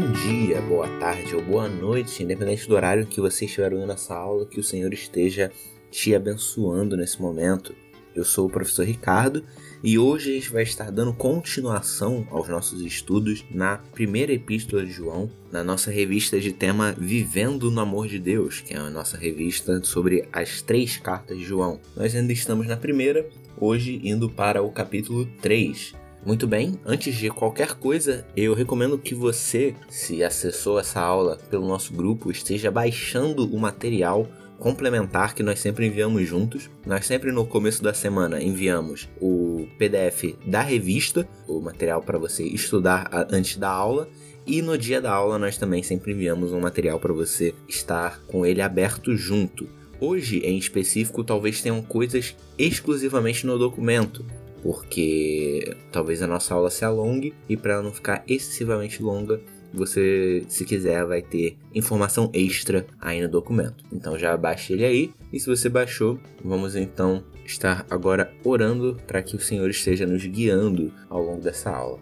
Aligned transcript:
Bom 0.00 0.12
dia, 0.12 0.62
boa 0.62 0.88
tarde 0.98 1.36
ou 1.36 1.42
boa 1.42 1.68
noite, 1.68 2.22
independente 2.22 2.66
do 2.66 2.74
horário 2.74 3.06
que 3.06 3.20
você 3.20 3.44
estiver 3.44 3.70
ouvindo 3.74 3.92
essa 3.92 4.14
aula, 4.14 4.46
que 4.46 4.58
o 4.58 4.64
Senhor 4.64 4.90
esteja 4.94 5.52
te 5.90 6.14
abençoando 6.14 6.96
nesse 6.96 7.20
momento. 7.20 7.74
Eu 8.16 8.24
sou 8.24 8.46
o 8.46 8.50
professor 8.50 8.86
Ricardo 8.86 9.44
e 9.84 9.98
hoje 9.98 10.30
a 10.30 10.34
gente 10.36 10.50
vai 10.50 10.62
estar 10.62 10.90
dando 10.90 11.12
continuação 11.12 12.26
aos 12.30 12.48
nossos 12.48 12.80
estudos 12.80 13.44
na 13.50 13.76
primeira 13.76 14.32
epístola 14.32 14.86
de 14.86 14.90
João, 14.90 15.30
na 15.52 15.62
nossa 15.62 15.90
revista 15.90 16.40
de 16.40 16.50
tema 16.50 16.92
Vivendo 16.96 17.70
no 17.70 17.82
Amor 17.82 18.08
de 18.08 18.18
Deus, 18.18 18.62
que 18.62 18.72
é 18.72 18.78
a 18.78 18.88
nossa 18.88 19.18
revista 19.18 19.84
sobre 19.84 20.26
as 20.32 20.62
três 20.62 20.96
cartas 20.96 21.36
de 21.36 21.44
João. 21.44 21.78
Nós 21.94 22.16
ainda 22.16 22.32
estamos 22.32 22.66
na 22.66 22.76
primeira, 22.78 23.28
hoje 23.58 24.00
indo 24.02 24.30
para 24.30 24.62
o 24.62 24.72
capítulo 24.72 25.26
3. 25.42 25.99
Muito 26.24 26.46
bem, 26.46 26.78
antes 26.84 27.14
de 27.14 27.30
qualquer 27.30 27.74
coisa, 27.74 28.26
eu 28.36 28.52
recomendo 28.52 28.98
que 28.98 29.14
você, 29.14 29.74
se 29.88 30.22
acessou 30.22 30.78
essa 30.78 31.00
aula 31.00 31.38
pelo 31.48 31.66
nosso 31.66 31.94
grupo, 31.94 32.30
esteja 32.30 32.70
baixando 32.70 33.46
o 33.46 33.58
material 33.58 34.28
complementar 34.58 35.34
que 35.34 35.42
nós 35.42 35.58
sempre 35.58 35.86
enviamos 35.86 36.28
juntos. 36.28 36.68
Nós 36.86 37.06
sempre 37.06 37.32
no 37.32 37.46
começo 37.46 37.82
da 37.82 37.94
semana 37.94 38.42
enviamos 38.42 39.08
o 39.18 39.66
PDF 39.78 40.36
da 40.46 40.60
revista, 40.60 41.26
o 41.48 41.58
material 41.60 42.02
para 42.02 42.18
você 42.18 42.44
estudar 42.44 43.08
antes 43.32 43.56
da 43.56 43.70
aula. 43.70 44.06
E 44.46 44.60
no 44.60 44.76
dia 44.76 45.00
da 45.00 45.12
aula 45.12 45.38
nós 45.38 45.56
também 45.56 45.82
sempre 45.82 46.12
enviamos 46.12 46.52
um 46.52 46.60
material 46.60 47.00
para 47.00 47.14
você 47.14 47.54
estar 47.66 48.20
com 48.26 48.44
ele 48.44 48.60
aberto 48.60 49.16
junto. 49.16 49.66
Hoje, 49.98 50.38
em 50.40 50.56
específico, 50.56 51.24
talvez 51.24 51.60
tenham 51.60 51.82
coisas 51.82 52.34
exclusivamente 52.58 53.46
no 53.46 53.58
documento, 53.58 54.24
porque 54.62 55.76
talvez 55.90 56.22
a 56.22 56.26
nossa 56.26 56.54
aula 56.54 56.70
se 56.70 56.84
alongue 56.84 57.34
e 57.48 57.56
para 57.56 57.74
ela 57.74 57.82
não 57.82 57.92
ficar 57.92 58.22
excessivamente 58.26 59.02
longa, 59.02 59.40
você, 59.72 60.44
se 60.48 60.64
quiser, 60.64 61.04
vai 61.04 61.22
ter 61.22 61.56
informação 61.74 62.30
extra 62.32 62.86
aí 63.00 63.22
no 63.22 63.28
documento. 63.28 63.84
Então 63.92 64.18
já 64.18 64.36
baixe 64.36 64.72
ele 64.72 64.84
aí 64.84 65.12
e 65.32 65.38
se 65.38 65.46
você 65.46 65.68
baixou, 65.68 66.18
vamos 66.44 66.74
então 66.74 67.22
estar 67.44 67.86
agora 67.90 68.32
orando 68.44 68.96
para 69.06 69.22
que 69.22 69.36
o 69.36 69.40
Senhor 69.40 69.68
esteja 69.70 70.06
nos 70.06 70.24
guiando 70.24 70.92
ao 71.08 71.22
longo 71.22 71.40
dessa 71.40 71.70
aula. 71.70 71.98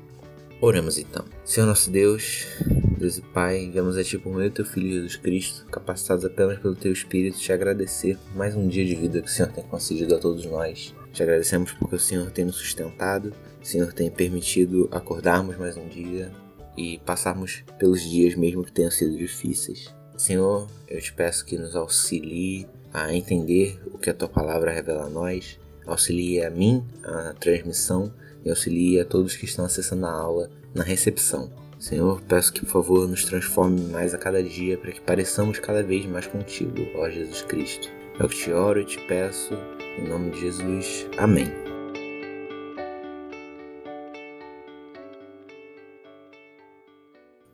Oremos 0.61 0.99
então. 0.99 1.25
Senhor 1.45 1.67
nosso 1.67 1.91
Deus, 1.91 2.47
Deus 2.99 3.19
e 3.19 3.23
Pai, 3.23 3.71
viemos 3.73 3.97
a 3.97 4.03
Ti 4.03 4.19
por 4.19 4.35
meio 4.35 4.51
do 4.51 4.55
Teu 4.55 4.65
Filho 4.65 4.91
Jesus 4.91 5.17
Cristo, 5.17 5.65
capacitados 5.67 6.25
apenas 6.25 6.59
pelo 6.59 6.75
Teu 6.75 6.93
Espírito, 6.93 7.39
te 7.39 7.53
agradecer 7.53 8.17
por 8.17 8.37
mais 8.37 8.57
um 8.57 8.67
dia 8.67 8.85
de 8.85 8.97
vida 8.97 9.23
que 9.23 9.29
o 9.29 9.31
Senhor 9.31 9.53
tem 9.53 9.63
concedido 9.63 10.17
a 10.17 10.19
todos 10.19 10.45
nós. 10.47 10.93
Te 11.19 11.25
agradecemos 11.25 11.73
porque 11.73 11.97
o 11.97 11.99
Senhor 11.99 12.31
tem 12.31 12.45
nos 12.45 12.55
sustentado, 12.55 13.35
o 13.61 13.67
Senhor 13.67 13.93
tem 13.93 14.09
permitido 14.09 14.89
acordarmos 14.93 15.57
mais 15.57 15.77
um 15.77 15.89
dia, 15.89 16.31
e 16.77 16.99
passarmos 16.99 17.65
pelos 17.77 18.03
dias 18.03 18.37
mesmo 18.37 18.63
que 18.63 18.71
tenham 18.71 18.93
sido 18.93 19.19
difíceis. 19.19 19.93
Senhor, 20.17 20.69
eu 20.87 21.01
te 21.01 21.13
peço 21.13 21.45
que 21.45 21.59
nos 21.59 21.75
auxilie 21.75 22.69
a 22.95 23.13
entender 23.13 23.81
o 23.93 23.99
que 23.99 24.11
a 24.11 24.15
tua 24.15 24.29
palavra 24.29 24.71
revela 24.71 25.07
a 25.07 25.11
nós, 25.11 25.59
auxilie 25.85 26.41
a 26.45 26.51
mim 26.51 26.87
a 27.03 27.35
transmissão 27.35 28.15
e 28.45 28.49
auxilie 28.49 29.01
a 29.01 29.05
todos 29.05 29.35
que 29.35 29.45
estão 29.45 29.65
acessando 29.65 30.07
a 30.07 30.13
aula 30.13 30.49
na 30.73 30.85
recepção. 30.85 31.51
Senhor, 31.81 32.23
peço 32.29 32.53
que 32.53 32.61
por 32.61 32.71
favor 32.71 33.09
nos 33.09 33.25
transforme 33.25 33.81
mais 33.91 34.15
a 34.15 34.19
cada 34.19 34.41
dia 34.41 34.79
para 34.79 34.93
que 34.93 35.01
pareçamos 35.01 35.59
cada 35.59 35.83
vez 35.83 36.07
mais 36.07 36.29
contigo, 36.29 36.77
ó 36.95 37.11
Jesus 37.11 37.43
Cristo. 37.43 37.98
É 38.21 38.25
o 38.25 38.29
que 38.29 38.35
te 38.35 38.51
oro 38.51 38.81
e 38.81 38.85
te 38.85 38.99
peço, 39.07 39.55
em 39.97 40.09
nome 40.09 40.33
de 40.33 40.41
Jesus. 40.41 41.07
Amém. 41.17 41.47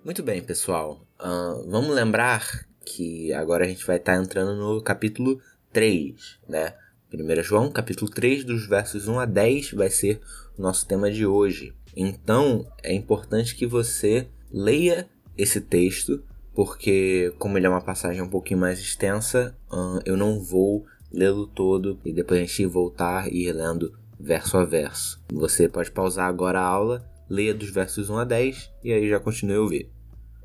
Muito 0.03 0.23
bem, 0.23 0.43
pessoal. 0.43 1.07
Uh, 1.21 1.69
vamos 1.71 1.95
lembrar 1.95 2.67
que 2.83 3.31
agora 3.35 3.67
a 3.67 3.69
gente 3.69 3.87
vai 3.87 3.97
estar 3.97 4.17
tá 4.17 4.23
entrando 4.23 4.57
no 4.57 4.81
capítulo 4.81 5.39
3, 5.71 6.39
né? 6.49 6.75
1 7.13 7.43
João, 7.43 7.71
capítulo 7.71 8.11
3, 8.11 8.45
dos 8.45 8.67
versos 8.67 9.07
1 9.07 9.21
a 9.21 9.27
10, 9.27 9.73
vai 9.73 9.91
ser 9.91 10.23
o 10.57 10.63
nosso 10.63 10.87
tema 10.87 11.11
de 11.11 11.27
hoje. 11.27 11.75
Então, 11.95 12.67
é 12.83 12.95
importante 12.95 13.55
que 13.55 13.67
você 13.67 14.29
leia 14.51 15.07
esse 15.37 15.61
texto, 15.61 16.25
porque, 16.55 17.35
como 17.39 17.59
ele 17.59 17.67
é 17.67 17.69
uma 17.69 17.81
passagem 17.81 18.23
um 18.23 18.29
pouquinho 18.29 18.61
mais 18.61 18.79
extensa, 18.79 19.57
eu 20.05 20.17
não 20.17 20.41
vou 20.41 20.87
lê-lo 21.13 21.47
todo 21.47 21.99
e 22.05 22.13
depois 22.13 22.41
a 22.41 22.45
gente 22.45 22.67
voltar 22.67 23.33
e 23.33 23.49
ir 23.49 23.53
lendo 23.53 23.93
verso 24.19 24.57
a 24.57 24.65
verso. 24.65 25.21
Você 25.33 25.69
pode 25.69 25.91
pausar 25.91 26.29
agora 26.29 26.61
a 26.61 26.67
aula, 26.67 27.05
leia 27.29 27.55
dos 27.55 27.71
versos 27.71 28.11
1 28.11 28.19
a 28.19 28.25
10 28.25 28.71
e 28.83 28.93
aí 28.93 29.09
já 29.09 29.19
continue 29.21 29.57
a 29.57 29.61
ouvir. 29.61 29.91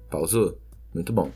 Pausou? 0.09 0.57
Muito 0.93 1.13
bom. 1.13 1.31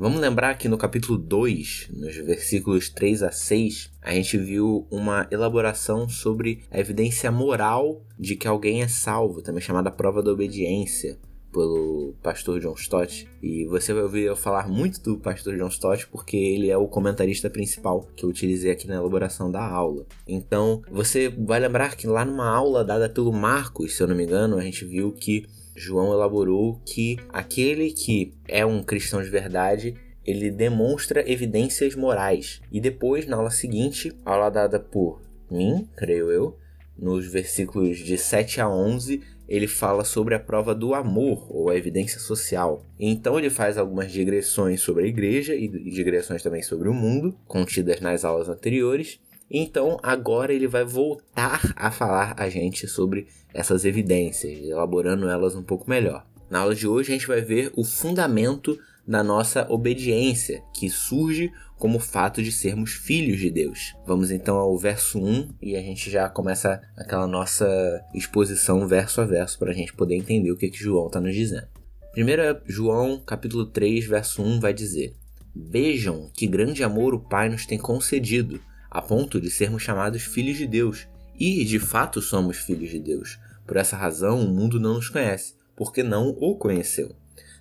Vamos 0.00 0.20
lembrar 0.20 0.54
que 0.54 0.68
no 0.68 0.78
capítulo 0.78 1.18
2, 1.18 1.88
nos 1.92 2.14
versículos 2.18 2.88
3 2.88 3.24
a 3.24 3.32
6, 3.32 3.90
a 4.00 4.12
gente 4.14 4.38
viu 4.38 4.86
uma 4.92 5.26
elaboração 5.28 6.08
sobre 6.08 6.62
a 6.70 6.78
evidência 6.78 7.32
moral 7.32 8.00
de 8.16 8.36
que 8.36 8.46
alguém 8.46 8.80
é 8.80 8.86
salvo, 8.86 9.42
também 9.42 9.60
chamada 9.60 9.90
prova 9.90 10.22
da 10.22 10.30
obediência, 10.30 11.18
pelo 11.52 12.14
pastor 12.22 12.60
John 12.60 12.74
Stott. 12.74 13.28
E 13.42 13.66
você 13.66 13.92
vai 13.92 14.02
ouvir 14.02 14.22
eu 14.22 14.36
falar 14.36 14.68
muito 14.68 15.02
do 15.02 15.18
pastor 15.18 15.56
John 15.56 15.68
Stott 15.68 16.06
porque 16.08 16.36
ele 16.36 16.70
é 16.70 16.76
o 16.76 16.88
comentarista 16.88 17.48
principal 17.50 18.08
que 18.16 18.24
eu 18.24 18.28
utilizei 18.28 18.70
aqui 18.70 18.86
na 18.86 18.96
elaboração 18.96 19.50
da 19.50 19.64
aula. 19.64 20.06
Então, 20.26 20.82
você 20.90 21.28
vai 21.28 21.60
lembrar 21.60 21.96
que 21.96 22.06
lá 22.06 22.24
numa 22.24 22.48
aula 22.48 22.84
dada 22.84 23.08
pelo 23.08 23.32
Marcos, 23.32 23.96
se 23.96 24.02
eu 24.02 24.06
não 24.06 24.16
me 24.16 24.24
engano, 24.24 24.56
a 24.56 24.62
gente 24.62 24.84
viu 24.84 25.12
que 25.12 25.46
João 25.74 26.12
elaborou 26.12 26.80
que 26.84 27.18
aquele 27.28 27.92
que 27.92 28.34
é 28.46 28.66
um 28.66 28.82
cristão 28.82 29.22
de 29.22 29.30
verdade 29.30 29.94
ele 30.28 30.50
demonstra 30.50 31.24
evidências 31.30 31.94
morais. 31.94 32.60
E 32.70 32.82
depois, 32.82 33.26
na 33.26 33.38
aula 33.38 33.50
seguinte, 33.50 34.12
aula 34.26 34.50
dada 34.50 34.78
por 34.78 35.22
mim, 35.50 35.88
creio 35.96 36.30
eu, 36.30 36.58
nos 36.98 37.26
versículos 37.26 37.96
de 37.96 38.18
7 38.18 38.60
a 38.60 38.68
11, 38.68 39.22
ele 39.48 39.66
fala 39.66 40.04
sobre 40.04 40.34
a 40.34 40.38
prova 40.38 40.74
do 40.74 40.94
amor 40.94 41.46
ou 41.48 41.70
a 41.70 41.76
evidência 41.76 42.20
social. 42.20 42.84
Então 43.00 43.38
ele 43.38 43.48
faz 43.48 43.78
algumas 43.78 44.12
digressões 44.12 44.80
sobre 44.80 45.04
a 45.04 45.06
igreja 45.06 45.54
e 45.54 45.68
digressões 45.68 46.42
também 46.42 46.62
sobre 46.62 46.88
o 46.88 46.94
mundo, 46.94 47.34
contidas 47.46 48.00
nas 48.00 48.24
aulas 48.24 48.48
anteriores. 48.48 49.18
Então 49.50 49.98
agora 50.02 50.52
ele 50.52 50.66
vai 50.66 50.84
voltar 50.84 51.72
a 51.74 51.90
falar 51.90 52.34
a 52.36 52.50
gente 52.50 52.86
sobre 52.86 53.26
essas 53.54 53.86
evidências, 53.86 54.58
elaborando 54.62 55.28
elas 55.28 55.54
um 55.54 55.62
pouco 55.62 55.88
melhor. 55.88 56.26
Na 56.50 56.60
aula 56.60 56.74
de 56.74 56.86
hoje 56.86 57.10
a 57.10 57.14
gente 57.14 57.26
vai 57.26 57.40
ver 57.40 57.72
o 57.74 57.84
fundamento 57.84 58.78
da 59.06 59.22
nossa 59.22 59.66
obediência, 59.70 60.62
que 60.74 60.90
surge 60.90 61.50
como 61.78 61.98
o 61.98 62.00
fato 62.00 62.42
de 62.42 62.50
sermos 62.50 62.92
filhos 62.92 63.38
de 63.38 63.50
Deus. 63.50 63.94
Vamos 64.04 64.30
então 64.30 64.56
ao 64.56 64.76
verso 64.76 65.18
1 65.18 65.54
e 65.62 65.76
a 65.76 65.80
gente 65.80 66.10
já 66.10 66.28
começa 66.28 66.82
aquela 66.96 67.26
nossa 67.26 67.66
exposição 68.12 68.86
verso 68.86 69.20
a 69.20 69.24
verso 69.24 69.58
para 69.58 69.70
a 69.70 69.74
gente 69.74 69.94
poder 69.94 70.16
entender 70.16 70.50
o 70.50 70.56
que, 70.56 70.68
que 70.68 70.78
João 70.78 71.06
está 71.06 71.20
nos 71.20 71.34
dizendo. 71.34 71.68
1 72.16 72.62
João 72.66 73.22
capítulo 73.24 73.66
3, 73.66 74.06
verso 74.06 74.42
1 74.42 74.58
vai 74.58 74.74
dizer: 74.74 75.14
Vejam 75.54 76.30
que 76.34 76.46
grande 76.46 76.82
amor 76.82 77.14
o 77.14 77.20
Pai 77.20 77.48
nos 77.48 77.64
tem 77.64 77.78
concedido, 77.78 78.60
a 78.90 79.00
ponto 79.00 79.40
de 79.40 79.50
sermos 79.50 79.82
chamados 79.82 80.22
filhos 80.22 80.56
de 80.56 80.66
Deus. 80.66 81.06
E, 81.38 81.64
de 81.64 81.78
fato, 81.78 82.20
somos 82.20 82.56
filhos 82.56 82.90
de 82.90 82.98
Deus. 82.98 83.38
Por 83.64 83.76
essa 83.76 83.96
razão, 83.96 84.40
o 84.40 84.48
mundo 84.48 84.80
não 84.80 84.94
nos 84.94 85.08
conhece, 85.08 85.54
porque 85.76 86.02
não 86.02 86.30
o 86.40 86.56
conheceu. 86.56 87.14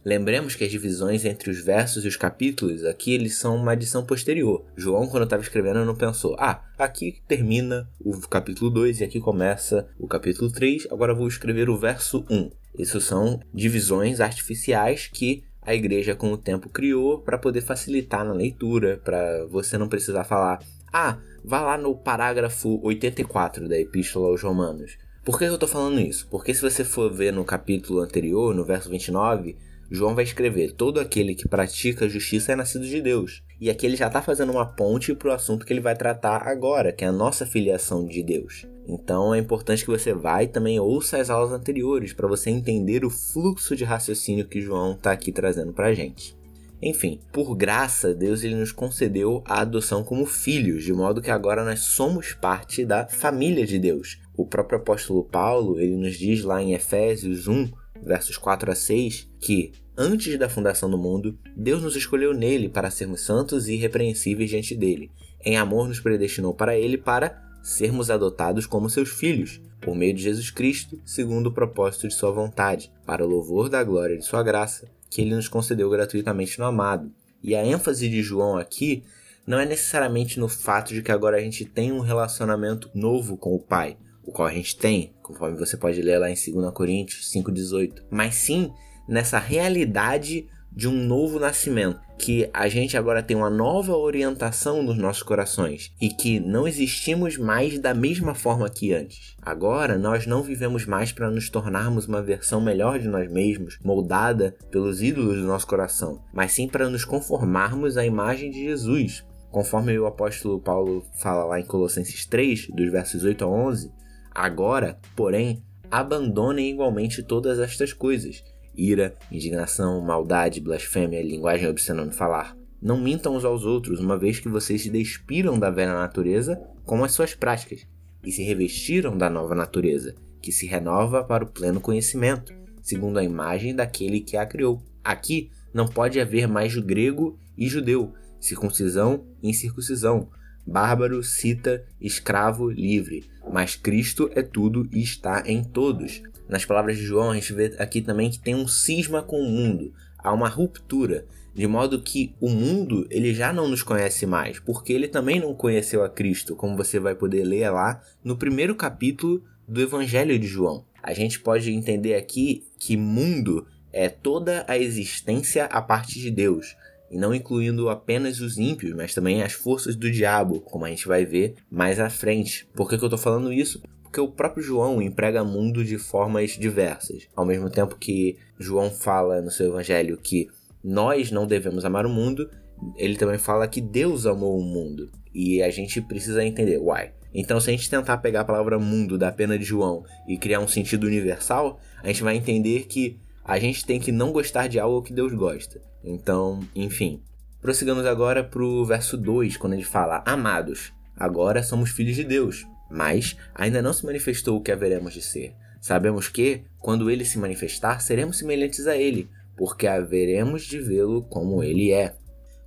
Lembremos 0.07 0.55
que 0.55 0.63
as 0.63 0.71
divisões 0.71 1.25
entre 1.25 1.49
os 1.49 1.59
versos 1.59 2.05
e 2.05 2.07
os 2.07 2.15
capítulos 2.15 2.85
aqui 2.85 3.13
eles 3.13 3.37
são 3.37 3.57
uma 3.57 3.73
adição 3.73 4.05
posterior. 4.05 4.63
João, 4.73 5.05
quando 5.05 5.23
estava 5.23 5.43
escrevendo, 5.43 5.83
não 5.83 5.97
pensou: 5.97 6.33
ah, 6.39 6.63
aqui 6.79 7.21
termina 7.27 7.89
o 7.99 8.17
capítulo 8.21 8.71
2 8.71 9.01
e 9.01 9.03
aqui 9.03 9.19
começa 9.19 9.85
o 9.99 10.07
capítulo 10.07 10.49
3, 10.49 10.87
agora 10.89 11.13
vou 11.13 11.27
escrever 11.27 11.69
o 11.69 11.77
verso 11.77 12.23
1. 12.29 12.49
Isso 12.79 13.01
são 13.01 13.41
divisões 13.53 14.21
artificiais 14.21 15.09
que 15.11 15.43
a 15.61 15.75
igreja 15.75 16.15
com 16.15 16.31
o 16.31 16.37
tempo 16.37 16.69
criou 16.69 17.19
para 17.19 17.37
poder 17.37 17.59
facilitar 17.59 18.23
na 18.23 18.31
leitura, 18.31 19.01
para 19.03 19.45
você 19.47 19.77
não 19.77 19.89
precisar 19.89 20.23
falar: 20.23 20.63
ah, 20.93 21.17
vá 21.43 21.59
lá 21.59 21.77
no 21.77 21.93
parágrafo 21.93 22.79
84 22.81 23.67
da 23.67 23.77
Epístola 23.77 24.29
aos 24.29 24.41
Romanos. 24.41 24.97
Por 25.25 25.37
que 25.37 25.43
eu 25.43 25.55
estou 25.55 25.67
falando 25.67 25.99
isso? 25.99 26.25
Porque 26.31 26.53
se 26.53 26.61
você 26.61 26.85
for 26.85 27.11
ver 27.11 27.33
no 27.33 27.43
capítulo 27.43 27.99
anterior, 27.99 28.55
no 28.55 28.63
verso 28.63 28.89
29, 28.89 29.57
João 29.89 30.15
vai 30.15 30.23
escrever: 30.23 30.73
Todo 30.73 30.99
aquele 30.99 31.35
que 31.35 31.47
pratica 31.47 32.05
a 32.05 32.09
justiça 32.09 32.51
é 32.51 32.55
nascido 32.55 32.85
de 32.85 33.01
Deus. 33.01 33.43
E 33.59 33.69
aqui 33.69 33.85
ele 33.85 33.95
já 33.95 34.07
está 34.07 34.21
fazendo 34.21 34.51
uma 34.51 34.65
ponte 34.65 35.15
para 35.15 35.29
o 35.29 35.33
assunto 35.33 35.65
que 35.65 35.73
ele 35.73 35.81
vai 35.81 35.95
tratar 35.95 36.47
agora, 36.47 36.91
que 36.91 37.03
é 37.03 37.07
a 37.07 37.11
nossa 37.11 37.45
filiação 37.45 38.05
de 38.05 38.21
Deus. 38.21 38.67
Então 38.87 39.33
é 39.33 39.39
importante 39.39 39.83
que 39.83 39.91
você 39.91 40.13
vá 40.13 40.43
e 40.43 40.47
também 40.47 40.79
ouça 40.79 41.17
as 41.17 41.29
aulas 41.29 41.51
anteriores 41.51 42.13
para 42.13 42.27
você 42.27 42.49
entender 42.49 43.03
o 43.03 43.09
fluxo 43.09 43.75
de 43.75 43.83
raciocínio 43.83 44.47
que 44.47 44.61
João 44.61 44.93
está 44.93 45.11
aqui 45.11 45.31
trazendo 45.31 45.73
para 45.73 45.87
a 45.87 45.93
gente. 45.93 46.37
Enfim, 46.81 47.19
por 47.33 47.55
graça, 47.55 48.13
Deus 48.13 48.43
ele 48.43 48.55
nos 48.55 48.71
concedeu 48.71 49.43
a 49.45 49.61
adoção 49.61 50.03
como 50.03 50.25
filhos, 50.25 50.83
de 50.83 50.93
modo 50.93 51.21
que 51.21 51.31
agora 51.31 51.65
nós 51.65 51.79
somos 51.79 52.33
parte 52.33 52.85
da 52.85 53.07
família 53.07 53.65
de 53.65 53.79
Deus. 53.79 54.19
O 54.35 54.45
próprio 54.45 54.77
apóstolo 54.77 55.23
Paulo, 55.23 55.79
ele 55.79 55.97
nos 55.97 56.15
diz 56.15 56.43
lá 56.43 56.61
em 56.61 56.73
Efésios 56.73 57.47
1, 57.47 57.71
versos 58.03 58.37
4 58.37 58.71
a 58.71 58.75
6, 58.75 59.29
que, 59.39 59.71
antes 59.97 60.37
da 60.37 60.49
fundação 60.49 60.89
do 60.89 60.97
mundo, 60.97 61.37
Deus 61.55 61.81
nos 61.81 61.95
escolheu 61.95 62.33
nele 62.33 62.69
para 62.69 62.91
sermos 62.91 63.21
santos 63.21 63.67
e 63.67 63.73
irrepreensíveis 63.73 64.49
diante 64.49 64.75
dele. 64.75 65.11
Em 65.43 65.57
amor 65.57 65.87
nos 65.87 65.99
predestinou 65.99 66.53
para 66.53 66.77
ele 66.77 66.97
para 66.97 67.41
sermos 67.63 68.09
adotados 68.09 68.65
como 68.65 68.89
seus 68.89 69.09
filhos, 69.09 69.61
por 69.81 69.95
meio 69.95 70.13
de 70.13 70.23
Jesus 70.23 70.49
Cristo, 70.49 70.99
segundo 71.05 71.47
o 71.47 71.53
propósito 71.53 72.07
de 72.07 72.13
sua 72.13 72.31
vontade, 72.31 72.91
para 73.05 73.25
o 73.25 73.27
louvor 73.27 73.69
da 73.69 73.83
glória 73.83 74.17
de 74.17 74.25
sua 74.25 74.41
graça, 74.41 74.89
que 75.09 75.21
ele 75.21 75.35
nos 75.35 75.47
concedeu 75.47 75.89
gratuitamente 75.89 76.57
no 76.59 76.65
amado. 76.65 77.11
E 77.43 77.55
a 77.55 77.65
ênfase 77.65 78.09
de 78.09 78.21
João 78.21 78.57
aqui 78.57 79.03
não 79.45 79.59
é 79.59 79.65
necessariamente 79.65 80.39
no 80.39 80.49
fato 80.49 80.93
de 80.93 81.01
que 81.01 81.11
agora 81.11 81.37
a 81.37 81.41
gente 81.41 81.63
tem 81.63 81.91
um 81.91 81.99
relacionamento 81.99 82.89
novo 82.93 83.37
com 83.37 83.55
o 83.55 83.59
Pai, 83.59 83.97
o 84.23 84.31
qual 84.31 84.47
a 84.47 84.53
gente 84.53 84.77
tem, 84.77 85.13
conforme 85.27 85.57
você 85.57 85.75
pode 85.75 86.01
ler 86.01 86.17
lá 86.17 86.29
em 86.29 86.35
2 86.35 86.71
Coríntios 86.71 87.29
5,18, 87.33 88.03
mas 88.09 88.35
sim 88.35 88.71
nessa 89.07 89.37
realidade 89.37 90.47
de 90.71 90.87
um 90.87 90.93
novo 90.93 91.39
nascimento, 91.39 91.99
que 92.19 92.49
a 92.53 92.67
gente 92.67 92.95
agora 92.95 93.23
tem 93.23 93.35
uma 93.35 93.49
nova 93.49 93.95
orientação 93.95 94.83
nos 94.83 94.97
nossos 94.97 95.23
corações 95.23 95.91
e 95.99 96.09
que 96.09 96.39
não 96.39 96.67
existimos 96.67 97.35
mais 97.35 97.79
da 97.79 97.93
mesma 97.93 98.35
forma 98.35 98.69
que 98.69 98.93
antes. 98.93 99.35
Agora 99.41 99.97
nós 99.97 100.27
não 100.27 100.43
vivemos 100.43 100.85
mais 100.85 101.11
para 101.11 101.31
nos 101.31 101.49
tornarmos 101.49 102.05
uma 102.07 102.21
versão 102.21 102.61
melhor 102.61 102.99
de 102.99 103.07
nós 103.07 103.31
mesmos, 103.31 103.79
moldada 103.83 104.55
pelos 104.71 105.01
ídolos 105.01 105.37
do 105.37 105.47
nosso 105.47 105.67
coração, 105.67 106.21
mas 106.31 106.51
sim 106.51 106.67
para 106.67 106.89
nos 106.89 107.03
conformarmos 107.03 107.97
à 107.97 108.05
imagem 108.05 108.51
de 108.51 108.63
Jesus. 108.63 109.25
Conforme 109.49 109.97
o 109.97 110.05
apóstolo 110.05 110.61
Paulo 110.61 111.03
fala 111.19 111.43
lá 111.43 111.59
em 111.59 111.65
Colossenses 111.65 112.25
3, 112.25 112.67
dos 112.67 112.91
versos 112.91 113.23
8 113.23 113.43
a 113.43 113.47
11, 113.47 113.91
agora, 114.37 114.99
porém, 115.15 115.63
abandonem 115.89 116.69
igualmente 116.69 117.23
todas 117.23 117.59
estas 117.59 117.91
coisas 117.91 118.43
ira, 118.77 119.15
indignação, 119.31 119.99
maldade, 119.99 120.61
blasfêmia, 120.61 121.21
linguagem 121.23 121.67
obscena 121.67 122.05
no 122.05 122.11
falar. 122.11 122.55
Não 122.79 123.01
mintam 123.01 123.35
uns 123.35 123.43
aos 123.43 123.65
outros, 123.65 123.99
uma 123.99 124.17
vez 124.17 124.39
que 124.39 124.47
vocês 124.47 124.83
se 124.83 124.89
despiram 124.91 125.57
da 125.57 125.71
velha 125.71 125.93
natureza 125.93 126.61
com 126.85 127.03
as 127.03 127.11
suas 127.11 127.33
práticas 127.33 127.87
e 128.23 128.31
se 128.31 128.43
revestiram 128.43 129.17
da 129.17 129.29
nova 129.29 129.55
natureza, 129.55 130.13
que 130.39 130.51
se 130.51 130.67
renova 130.67 131.23
para 131.23 131.43
o 131.43 131.47
pleno 131.47 131.81
conhecimento, 131.81 132.53
segundo 132.83 133.17
a 133.17 133.23
imagem 133.23 133.75
daquele 133.75 134.19
que 134.21 134.37
a 134.37 134.45
criou. 134.45 134.83
Aqui 135.03 135.49
não 135.73 135.87
pode 135.87 136.19
haver 136.19 136.47
mais 136.47 136.75
grego 136.75 137.39
e 137.57 137.67
judeu, 137.67 138.13
circuncisão 138.39 139.25
e 139.41 139.49
incircuncisão, 139.49 140.29
bárbaro, 140.67 141.23
cita, 141.23 141.85
escravo, 141.99 142.69
livre, 142.69 143.23
mas 143.49 143.75
Cristo 143.75 144.29
é 144.35 144.41
tudo 144.41 144.87
e 144.91 145.01
está 145.01 145.41
em 145.45 145.63
todos. 145.63 146.21
Nas 146.49 146.65
palavras 146.65 146.97
de 146.97 147.03
João, 147.03 147.31
a 147.31 147.35
gente 147.35 147.53
vê 147.53 147.75
aqui 147.79 148.01
também 148.01 148.29
que 148.29 148.39
tem 148.39 148.53
um 148.53 148.67
cisma 148.67 149.23
com 149.23 149.39
o 149.39 149.49
mundo, 149.49 149.93
há 150.17 150.33
uma 150.33 150.49
ruptura, 150.49 151.25
de 151.53 151.65
modo 151.65 152.01
que 152.01 152.35
o 152.39 152.49
mundo 152.49 153.07
ele 153.09 153.33
já 153.33 153.51
não 153.51 153.67
nos 153.67 153.81
conhece 153.81 154.25
mais, 154.25 154.59
porque 154.59 154.93
ele 154.93 155.07
também 155.07 155.39
não 155.39 155.55
conheceu 155.55 156.03
a 156.03 156.09
Cristo, 156.09 156.55
como 156.55 156.77
você 156.77 156.99
vai 156.99 157.15
poder 157.15 157.43
ler 157.43 157.69
lá 157.69 158.01
no 158.23 158.37
primeiro 158.37 158.75
capítulo 158.75 159.43
do 159.67 159.81
Evangelho 159.81 160.37
de 160.37 160.45
João. 160.45 160.85
A 161.01 161.13
gente 161.13 161.39
pode 161.39 161.71
entender 161.71 162.15
aqui 162.15 162.65
que 162.77 162.95
mundo 162.95 163.65
é 163.91 164.09
toda 164.09 164.65
a 164.67 164.77
existência 164.77 165.65
a 165.65 165.81
parte 165.81 166.19
de 166.19 166.29
Deus, 166.29 166.75
e 167.09 167.17
não 167.17 167.33
incluindo 167.33 167.89
apenas 167.89 168.41
os 168.41 168.57
ímpios, 168.57 168.93
mas 168.93 169.13
também 169.13 169.41
as 169.41 169.53
forças 169.53 169.95
do 169.95 170.11
diabo, 170.11 170.61
como 170.61 170.85
a 170.85 170.89
gente 170.89 171.07
vai 171.07 171.25
ver 171.25 171.55
mais 171.69 171.99
à 171.99 172.09
frente. 172.09 172.67
Por 172.75 172.89
que, 172.89 172.97
que 172.97 173.03
eu 173.03 173.07
estou 173.07 173.19
falando 173.19 173.53
isso? 173.53 173.81
porque 174.17 174.21
o 174.21 174.27
próprio 174.29 174.63
João 174.63 175.01
emprega 175.01 175.43
mundo 175.43 175.85
de 175.85 175.97
formas 175.97 176.51
diversas. 176.51 177.27
Ao 177.35 177.45
mesmo 177.45 177.69
tempo 177.69 177.97
que 177.97 178.37
João 178.57 178.89
fala 178.89 179.41
no 179.41 179.51
seu 179.51 179.67
evangelho 179.67 180.17
que 180.17 180.47
nós 180.83 181.29
não 181.29 181.45
devemos 181.45 181.85
amar 181.85 182.05
o 182.05 182.09
mundo, 182.09 182.49
ele 182.95 183.15
também 183.15 183.37
fala 183.37 183.67
que 183.67 183.79
Deus 183.79 184.25
amou 184.25 184.57
o 184.57 184.63
mundo. 184.63 185.11
E 185.35 185.61
a 185.61 185.69
gente 185.69 186.01
precisa 186.01 186.43
entender, 186.43 186.79
why? 186.79 187.11
Então, 187.31 187.59
se 187.59 187.69
a 187.69 187.73
gente 187.73 187.89
tentar 187.89 188.17
pegar 188.17 188.41
a 188.41 188.45
palavra 188.45 188.79
mundo 188.79 189.17
da 189.17 189.31
pena 189.31 189.59
de 189.59 189.65
João 189.65 190.03
e 190.27 190.37
criar 190.37 190.61
um 190.61 190.67
sentido 190.67 191.05
universal, 191.05 191.79
a 192.01 192.07
gente 192.07 192.23
vai 192.23 192.35
entender 192.35 192.87
que 192.87 193.19
a 193.47 193.57
gente 193.57 193.85
tem 193.85 193.99
que 193.99 194.11
não 194.11 194.31
gostar 194.31 194.67
de 194.67 194.79
algo 194.79 195.01
que 195.01 195.13
Deus 195.13 195.33
gosta. 195.33 195.81
Então, 196.03 196.59
enfim. 196.75 197.23
Prossigamos 197.61 198.05
agora 198.05 198.43
para 198.43 198.63
o 198.63 198.85
verso 198.85 199.17
2, 199.17 199.57
quando 199.57 199.73
ele 199.73 199.83
fala: 199.83 200.21
Amados, 200.25 200.93
agora 201.15 201.63
somos 201.63 201.89
filhos 201.89 202.15
de 202.15 202.23
Deus 202.23 202.67
mas 202.89 203.37
ainda 203.53 203.81
não 203.81 203.93
se 203.93 204.05
manifestou 204.05 204.57
o 204.57 204.61
que 204.61 204.71
haveremos 204.71 205.13
de 205.13 205.21
ser. 205.21 205.53
Sabemos 205.81 206.27
que, 206.27 206.63
quando 206.79 207.09
ele 207.09 207.23
se 207.23 207.37
manifestar, 207.37 208.01
seremos 208.01 208.37
semelhantes 208.37 208.87
a 208.87 208.97
ele, 208.97 209.29
porque 209.55 209.87
haveremos 209.87 210.63
de 210.63 210.79
vê-lo 210.79 211.23
como 211.23 211.63
ele 211.63 211.91
é. 211.91 212.15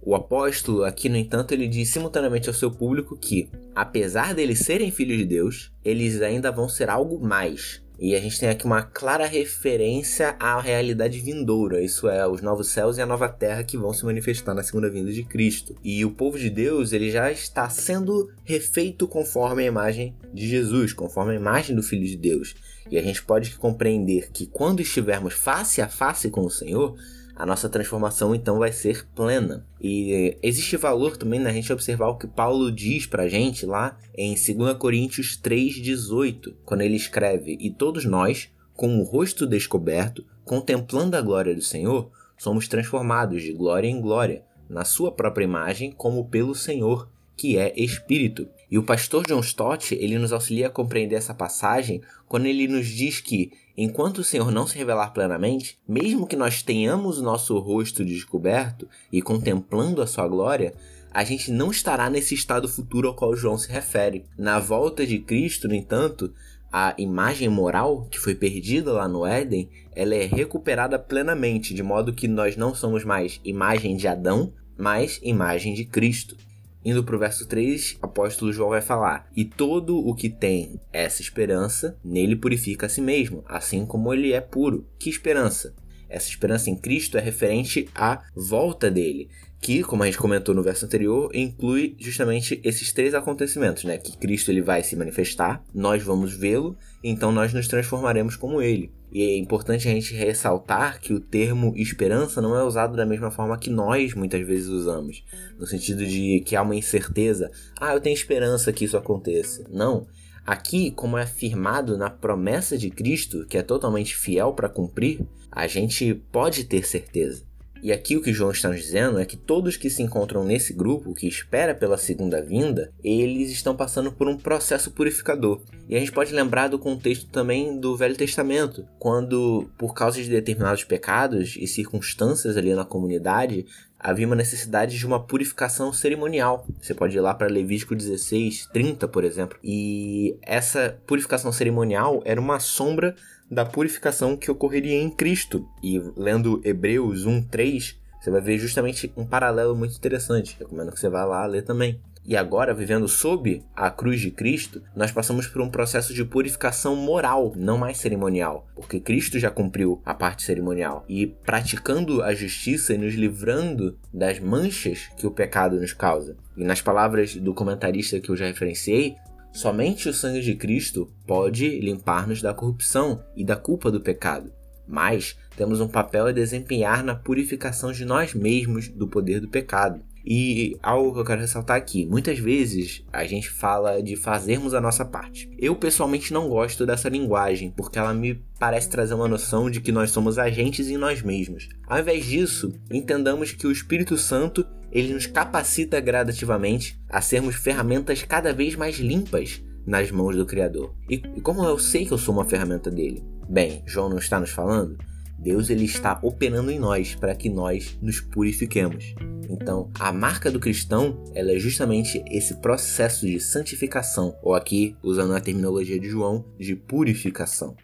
O 0.02 0.14
apóstolo 0.14 0.84
aqui, 0.84 1.08
no 1.08 1.16
entanto, 1.16 1.52
ele 1.52 1.68
diz 1.68 1.90
simultaneamente 1.90 2.48
ao 2.48 2.54
seu 2.54 2.70
público 2.70 3.16
que, 3.16 3.50
apesar 3.74 4.34
deles 4.34 4.60
serem 4.60 4.90
filhos 4.90 5.18
de 5.18 5.26
Deus, 5.26 5.72
eles 5.84 6.22
ainda 6.22 6.50
vão 6.50 6.68
ser 6.68 6.88
algo 6.88 7.20
mais. 7.20 7.82
E 8.00 8.14
a 8.14 8.20
gente 8.20 8.40
tem 8.40 8.48
aqui 8.48 8.64
uma 8.64 8.82
clara 8.82 9.26
referência 9.26 10.34
à 10.40 10.58
realidade 10.58 11.20
vindoura, 11.20 11.82
isso 11.82 12.08
é, 12.08 12.26
os 12.26 12.40
novos 12.40 12.68
céus 12.68 12.96
e 12.96 13.02
a 13.02 13.06
nova 13.06 13.28
terra 13.28 13.62
que 13.62 13.76
vão 13.76 13.92
se 13.92 14.06
manifestar 14.06 14.54
na 14.54 14.62
segunda 14.62 14.88
vinda 14.88 15.12
de 15.12 15.22
Cristo. 15.22 15.76
E 15.84 16.02
o 16.02 16.10
povo 16.10 16.38
de 16.38 16.48
Deus, 16.48 16.94
ele 16.94 17.10
já 17.10 17.30
está 17.30 17.68
sendo 17.68 18.32
refeito 18.42 19.06
conforme 19.06 19.64
a 19.64 19.66
imagem 19.66 20.16
de 20.32 20.48
Jesus, 20.48 20.94
conforme 20.94 21.32
a 21.32 21.36
imagem 21.36 21.76
do 21.76 21.82
Filho 21.82 22.06
de 22.06 22.16
Deus. 22.16 22.54
E 22.90 22.96
a 22.96 23.02
gente 23.02 23.22
pode 23.22 23.54
compreender 23.56 24.30
que 24.32 24.46
quando 24.46 24.80
estivermos 24.80 25.34
face 25.34 25.82
a 25.82 25.88
face 25.88 26.30
com 26.30 26.40
o 26.40 26.50
Senhor, 26.50 26.96
a 27.40 27.46
nossa 27.46 27.70
transformação 27.70 28.34
então 28.34 28.58
vai 28.58 28.70
ser 28.70 29.06
plena. 29.14 29.66
E 29.80 30.36
existe 30.42 30.76
valor 30.76 31.16
também 31.16 31.40
na 31.40 31.50
gente 31.50 31.72
observar 31.72 32.08
o 32.08 32.18
que 32.18 32.26
Paulo 32.26 32.70
diz 32.70 33.06
pra 33.06 33.28
gente 33.28 33.64
lá 33.64 33.96
em 34.14 34.34
2 34.34 34.76
Coríntios 34.76 35.40
3,18, 35.42 36.54
quando 36.66 36.82
ele 36.82 36.96
escreve: 36.96 37.56
E 37.58 37.70
todos 37.70 38.04
nós, 38.04 38.50
com 38.74 38.98
o 38.98 39.04
rosto 39.04 39.46
descoberto, 39.46 40.22
contemplando 40.44 41.16
a 41.16 41.22
glória 41.22 41.54
do 41.54 41.62
Senhor, 41.62 42.10
somos 42.36 42.68
transformados 42.68 43.42
de 43.42 43.54
glória 43.54 43.88
em 43.88 44.02
glória, 44.02 44.44
na 44.68 44.84
sua 44.84 45.10
própria 45.10 45.44
imagem, 45.44 45.92
como 45.92 46.28
pelo 46.28 46.54
Senhor, 46.54 47.08
que 47.34 47.56
é 47.56 47.72
Espírito. 47.74 48.48
E 48.70 48.78
o 48.78 48.82
pastor 48.82 49.26
John 49.26 49.40
Stott, 49.40 49.94
ele 49.94 50.18
nos 50.18 50.32
auxilia 50.32 50.68
a 50.68 50.70
compreender 50.70 51.16
essa 51.16 51.34
passagem 51.34 52.00
quando 52.28 52.46
ele 52.46 52.68
nos 52.68 52.86
diz 52.86 53.20
que 53.20 53.50
Enquanto 53.82 54.18
o 54.18 54.24
Senhor 54.24 54.50
não 54.50 54.66
se 54.66 54.76
revelar 54.76 55.08
plenamente, 55.08 55.78
mesmo 55.88 56.26
que 56.26 56.36
nós 56.36 56.62
tenhamos 56.62 57.18
o 57.18 57.22
nosso 57.22 57.58
rosto 57.58 58.04
descoberto 58.04 58.86
e 59.10 59.22
contemplando 59.22 60.02
a 60.02 60.06
sua 60.06 60.28
glória, 60.28 60.74
a 61.10 61.24
gente 61.24 61.50
não 61.50 61.70
estará 61.70 62.10
nesse 62.10 62.34
estado 62.34 62.68
futuro 62.68 63.08
ao 63.08 63.14
qual 63.14 63.34
João 63.34 63.56
se 63.56 63.72
refere. 63.72 64.26
Na 64.36 64.58
volta 64.58 65.06
de 65.06 65.18
Cristo, 65.18 65.66
no 65.66 65.74
entanto, 65.74 66.30
a 66.70 66.94
imagem 66.98 67.48
moral 67.48 68.06
que 68.10 68.20
foi 68.20 68.34
perdida 68.34 68.92
lá 68.92 69.08
no 69.08 69.24
Éden, 69.24 69.66
ela 69.96 70.14
é 70.14 70.26
recuperada 70.26 70.98
plenamente, 70.98 71.72
de 71.72 71.82
modo 71.82 72.12
que 72.12 72.28
nós 72.28 72.58
não 72.58 72.74
somos 72.74 73.02
mais 73.02 73.40
imagem 73.42 73.96
de 73.96 74.06
Adão, 74.06 74.52
mas 74.76 75.18
imagem 75.22 75.72
de 75.72 75.86
Cristo. 75.86 76.36
Indo 76.84 77.04
para 77.04 77.16
o 77.16 77.18
verso 77.18 77.46
3, 77.46 77.98
o 78.02 78.06
apóstolo 78.06 78.52
João 78.52 78.70
vai 78.70 78.80
falar: 78.80 79.28
E 79.36 79.44
todo 79.44 79.98
o 79.98 80.14
que 80.14 80.30
tem 80.30 80.80
essa 80.92 81.20
esperança, 81.20 81.96
nele 82.02 82.36
purifica 82.36 82.86
a 82.86 82.88
si 82.88 83.00
mesmo, 83.00 83.44
assim 83.46 83.84
como 83.84 84.12
ele 84.12 84.32
é 84.32 84.40
puro. 84.40 84.86
Que 84.98 85.10
esperança? 85.10 85.74
Essa 86.08 86.28
esperança 86.28 86.70
em 86.70 86.76
Cristo 86.76 87.16
é 87.16 87.20
referente 87.20 87.88
à 87.94 88.22
volta 88.34 88.90
dele, 88.90 89.28
que, 89.60 89.82
como 89.84 90.02
a 90.02 90.06
gente 90.06 90.18
comentou 90.18 90.54
no 90.54 90.62
verso 90.62 90.86
anterior, 90.86 91.30
inclui 91.34 91.94
justamente 91.98 92.60
esses 92.64 92.92
três 92.92 93.14
acontecimentos, 93.14 93.84
né? 93.84 93.98
Que 93.98 94.16
Cristo 94.16 94.50
ele 94.50 94.62
vai 94.62 94.82
se 94.82 94.96
manifestar, 94.96 95.62
nós 95.72 96.02
vamos 96.02 96.34
vê-lo, 96.34 96.76
então 97.04 97.30
nós 97.30 97.52
nos 97.52 97.68
transformaremos 97.68 98.36
como 98.36 98.60
ele. 98.60 98.90
E 99.12 99.22
é 99.22 99.38
importante 99.38 99.88
a 99.88 99.90
gente 99.90 100.14
ressaltar 100.14 101.00
que 101.00 101.12
o 101.12 101.20
termo 101.20 101.72
esperança 101.76 102.40
não 102.40 102.56
é 102.56 102.62
usado 102.62 102.96
da 102.96 103.04
mesma 103.04 103.30
forma 103.30 103.58
que 103.58 103.70
nós 103.70 104.14
muitas 104.14 104.46
vezes 104.46 104.68
usamos, 104.68 105.24
no 105.58 105.66
sentido 105.66 106.06
de 106.06 106.40
que 106.46 106.54
há 106.54 106.62
uma 106.62 106.76
incerteza, 106.76 107.50
ah, 107.80 107.92
eu 107.92 108.00
tenho 108.00 108.14
esperança 108.14 108.72
que 108.72 108.84
isso 108.84 108.96
aconteça. 108.96 109.64
Não. 109.68 110.06
Aqui, 110.46 110.90
como 110.90 111.18
é 111.18 111.22
afirmado 111.22 111.98
na 111.98 112.08
promessa 112.08 112.78
de 112.78 112.90
Cristo, 112.90 113.46
que 113.46 113.58
é 113.58 113.62
totalmente 113.62 114.16
fiel 114.16 114.52
para 114.52 114.68
cumprir, 114.68 115.26
a 115.50 115.66
gente 115.66 116.14
pode 116.32 116.64
ter 116.64 116.86
certeza. 116.86 117.49
E 117.82 117.92
aqui 117.92 118.16
o 118.16 118.22
que 118.22 118.32
João 118.32 118.50
está 118.50 118.68
nos 118.68 118.80
dizendo 118.80 119.18
é 119.18 119.24
que 119.24 119.36
todos 119.36 119.76
que 119.76 119.88
se 119.88 120.02
encontram 120.02 120.44
nesse 120.44 120.72
grupo, 120.72 121.14
que 121.14 121.26
espera 121.26 121.74
pela 121.74 121.96
segunda 121.96 122.42
vinda, 122.42 122.92
eles 123.02 123.50
estão 123.50 123.74
passando 123.74 124.12
por 124.12 124.28
um 124.28 124.36
processo 124.36 124.90
purificador. 124.90 125.62
E 125.88 125.96
a 125.96 125.98
gente 125.98 126.12
pode 126.12 126.32
lembrar 126.32 126.68
do 126.68 126.78
contexto 126.78 127.26
também 127.30 127.78
do 127.80 127.96
Velho 127.96 128.16
Testamento, 128.16 128.86
quando, 128.98 129.70
por 129.78 129.94
causa 129.94 130.22
de 130.22 130.28
determinados 130.28 130.84
pecados 130.84 131.56
e 131.58 131.66
circunstâncias 131.66 132.56
ali 132.56 132.74
na 132.74 132.84
comunidade, 132.84 133.66
havia 133.98 134.26
uma 134.26 134.36
necessidade 134.36 134.98
de 134.98 135.06
uma 135.06 135.22
purificação 135.22 135.92
cerimonial. 135.92 136.66
Você 136.80 136.94
pode 136.94 137.16
ir 137.16 137.20
lá 137.20 137.34
para 137.34 137.48
Levítico 137.48 137.94
16, 137.94 138.68
30, 138.72 139.06
por 139.08 139.24
exemplo. 139.24 139.58
E 139.62 140.36
essa 140.42 140.98
purificação 141.06 141.52
cerimonial 141.52 142.22
era 142.24 142.40
uma 142.40 142.58
sombra 142.58 143.14
da 143.50 143.64
purificação 143.64 144.36
que 144.36 144.50
ocorreria 144.50 145.00
em 145.00 145.10
Cristo. 145.10 145.66
E 145.82 145.98
lendo 146.16 146.60
Hebreus 146.64 147.26
1, 147.26 147.42
3, 147.44 147.98
você 148.20 148.30
vai 148.30 148.40
ver 148.40 148.58
justamente 148.58 149.12
um 149.16 149.26
paralelo 149.26 149.74
muito 149.74 149.96
interessante. 149.96 150.56
Recomendo 150.58 150.92
que 150.92 151.00
você 151.00 151.08
vá 151.08 151.24
lá 151.24 151.44
ler 151.46 151.62
também. 151.62 152.00
E 152.24 152.36
agora, 152.36 152.74
vivendo 152.74 153.08
sob 153.08 153.62
a 153.74 153.90
cruz 153.90 154.20
de 154.20 154.30
Cristo, 154.30 154.82
nós 154.94 155.10
passamos 155.10 155.46
por 155.46 155.62
um 155.62 155.70
processo 155.70 156.12
de 156.12 156.24
purificação 156.24 156.94
moral, 156.94 157.54
não 157.56 157.78
mais 157.78 157.96
cerimonial, 157.96 158.68
porque 158.74 159.00
Cristo 159.00 159.38
já 159.38 159.50
cumpriu 159.50 160.00
a 160.04 160.12
parte 160.12 160.42
cerimonial. 160.42 161.04
E 161.08 161.26
praticando 161.26 162.22
a 162.22 162.34
justiça 162.34 162.92
e 162.92 162.98
nos 162.98 163.14
livrando 163.14 163.98
das 164.12 164.38
manchas 164.38 165.08
que 165.16 165.26
o 165.26 165.30
pecado 165.30 165.80
nos 165.80 165.94
causa. 165.94 166.36
E 166.56 166.62
nas 166.62 166.82
palavras 166.82 167.34
do 167.34 167.54
comentarista 167.54 168.20
que 168.20 168.28
eu 168.28 168.36
já 168.36 168.46
referenciei, 168.46 169.16
somente 169.52 170.08
o 170.08 170.12
sangue 170.12 170.40
de 170.40 170.54
Cristo 170.54 171.12
pode 171.26 171.80
limpar-nos 171.80 172.42
da 172.42 172.54
corrupção 172.54 173.24
e 173.36 173.44
da 173.44 173.56
culpa 173.56 173.90
do 173.90 174.00
pecado. 174.00 174.52
Mas 174.86 175.36
temos 175.56 175.80
um 175.80 175.88
papel 175.88 176.26
a 176.26 176.32
desempenhar 176.32 177.04
na 177.04 177.14
purificação 177.14 177.92
de 177.92 178.04
nós 178.04 178.34
mesmos 178.34 178.88
do 178.88 179.06
poder 179.06 179.40
do 179.40 179.48
pecado. 179.48 180.02
E 180.24 180.76
algo 180.82 181.12
que 181.12 181.20
eu 181.20 181.24
quero 181.24 181.40
ressaltar 181.40 181.76
aqui: 181.76 182.06
muitas 182.06 182.38
vezes 182.38 183.04
a 183.12 183.24
gente 183.24 183.50
fala 183.50 184.02
de 184.02 184.16
fazermos 184.16 184.74
a 184.74 184.80
nossa 184.80 185.04
parte. 185.04 185.50
Eu 185.58 185.74
pessoalmente 185.74 186.32
não 186.32 186.48
gosto 186.48 186.84
dessa 186.86 187.08
linguagem, 187.08 187.72
porque 187.76 187.98
ela 187.98 188.12
me 188.12 188.42
parece 188.58 188.88
trazer 188.88 189.14
uma 189.14 189.28
noção 189.28 189.70
de 189.70 189.80
que 189.80 189.92
nós 189.92 190.10
somos 190.10 190.38
agentes 190.38 190.88
em 190.88 190.96
nós 190.96 191.22
mesmos. 191.22 191.68
Ao 191.86 191.98
invés 191.98 192.24
disso, 192.24 192.72
entendamos 192.90 193.52
que 193.52 193.66
o 193.66 193.72
Espírito 193.72 194.16
Santo 194.16 194.66
ele 194.92 195.14
nos 195.14 195.26
capacita 195.26 196.00
gradativamente 196.00 197.00
a 197.08 197.20
sermos 197.20 197.54
ferramentas 197.54 198.22
cada 198.22 198.52
vez 198.52 198.74
mais 198.74 198.98
limpas 198.98 199.62
nas 199.86 200.10
mãos 200.10 200.36
do 200.36 200.44
Criador. 200.44 200.94
E, 201.08 201.22
e 201.36 201.40
como 201.40 201.64
eu 201.64 201.78
sei 201.78 202.04
que 202.04 202.12
eu 202.12 202.18
sou 202.18 202.34
uma 202.34 202.44
ferramenta 202.44 202.90
dele? 202.90 203.24
Bem, 203.48 203.82
João 203.86 204.08
não 204.08 204.18
está 204.18 204.38
nos 204.38 204.50
falando? 204.50 204.98
Deus 205.38 205.70
ele 205.70 205.84
está 205.84 206.18
operando 206.22 206.70
em 206.70 206.78
nós 206.78 207.14
para 207.14 207.34
que 207.34 207.48
nós 207.48 207.98
nos 208.02 208.20
purifiquemos. 208.20 209.14
Então, 209.50 209.90
a 209.98 210.12
marca 210.12 210.50
do 210.50 210.60
cristão 210.60 211.24
ela 211.34 211.50
é 211.50 211.58
justamente 211.58 212.22
esse 212.30 212.60
processo 212.60 213.26
de 213.26 213.40
santificação, 213.40 214.36
ou 214.42 214.54
aqui, 214.54 214.96
usando 215.02 215.34
a 215.34 215.40
terminologia 215.40 215.98
de 215.98 216.08
João, 216.08 216.44
de 216.56 216.76
purificação. 216.76 217.76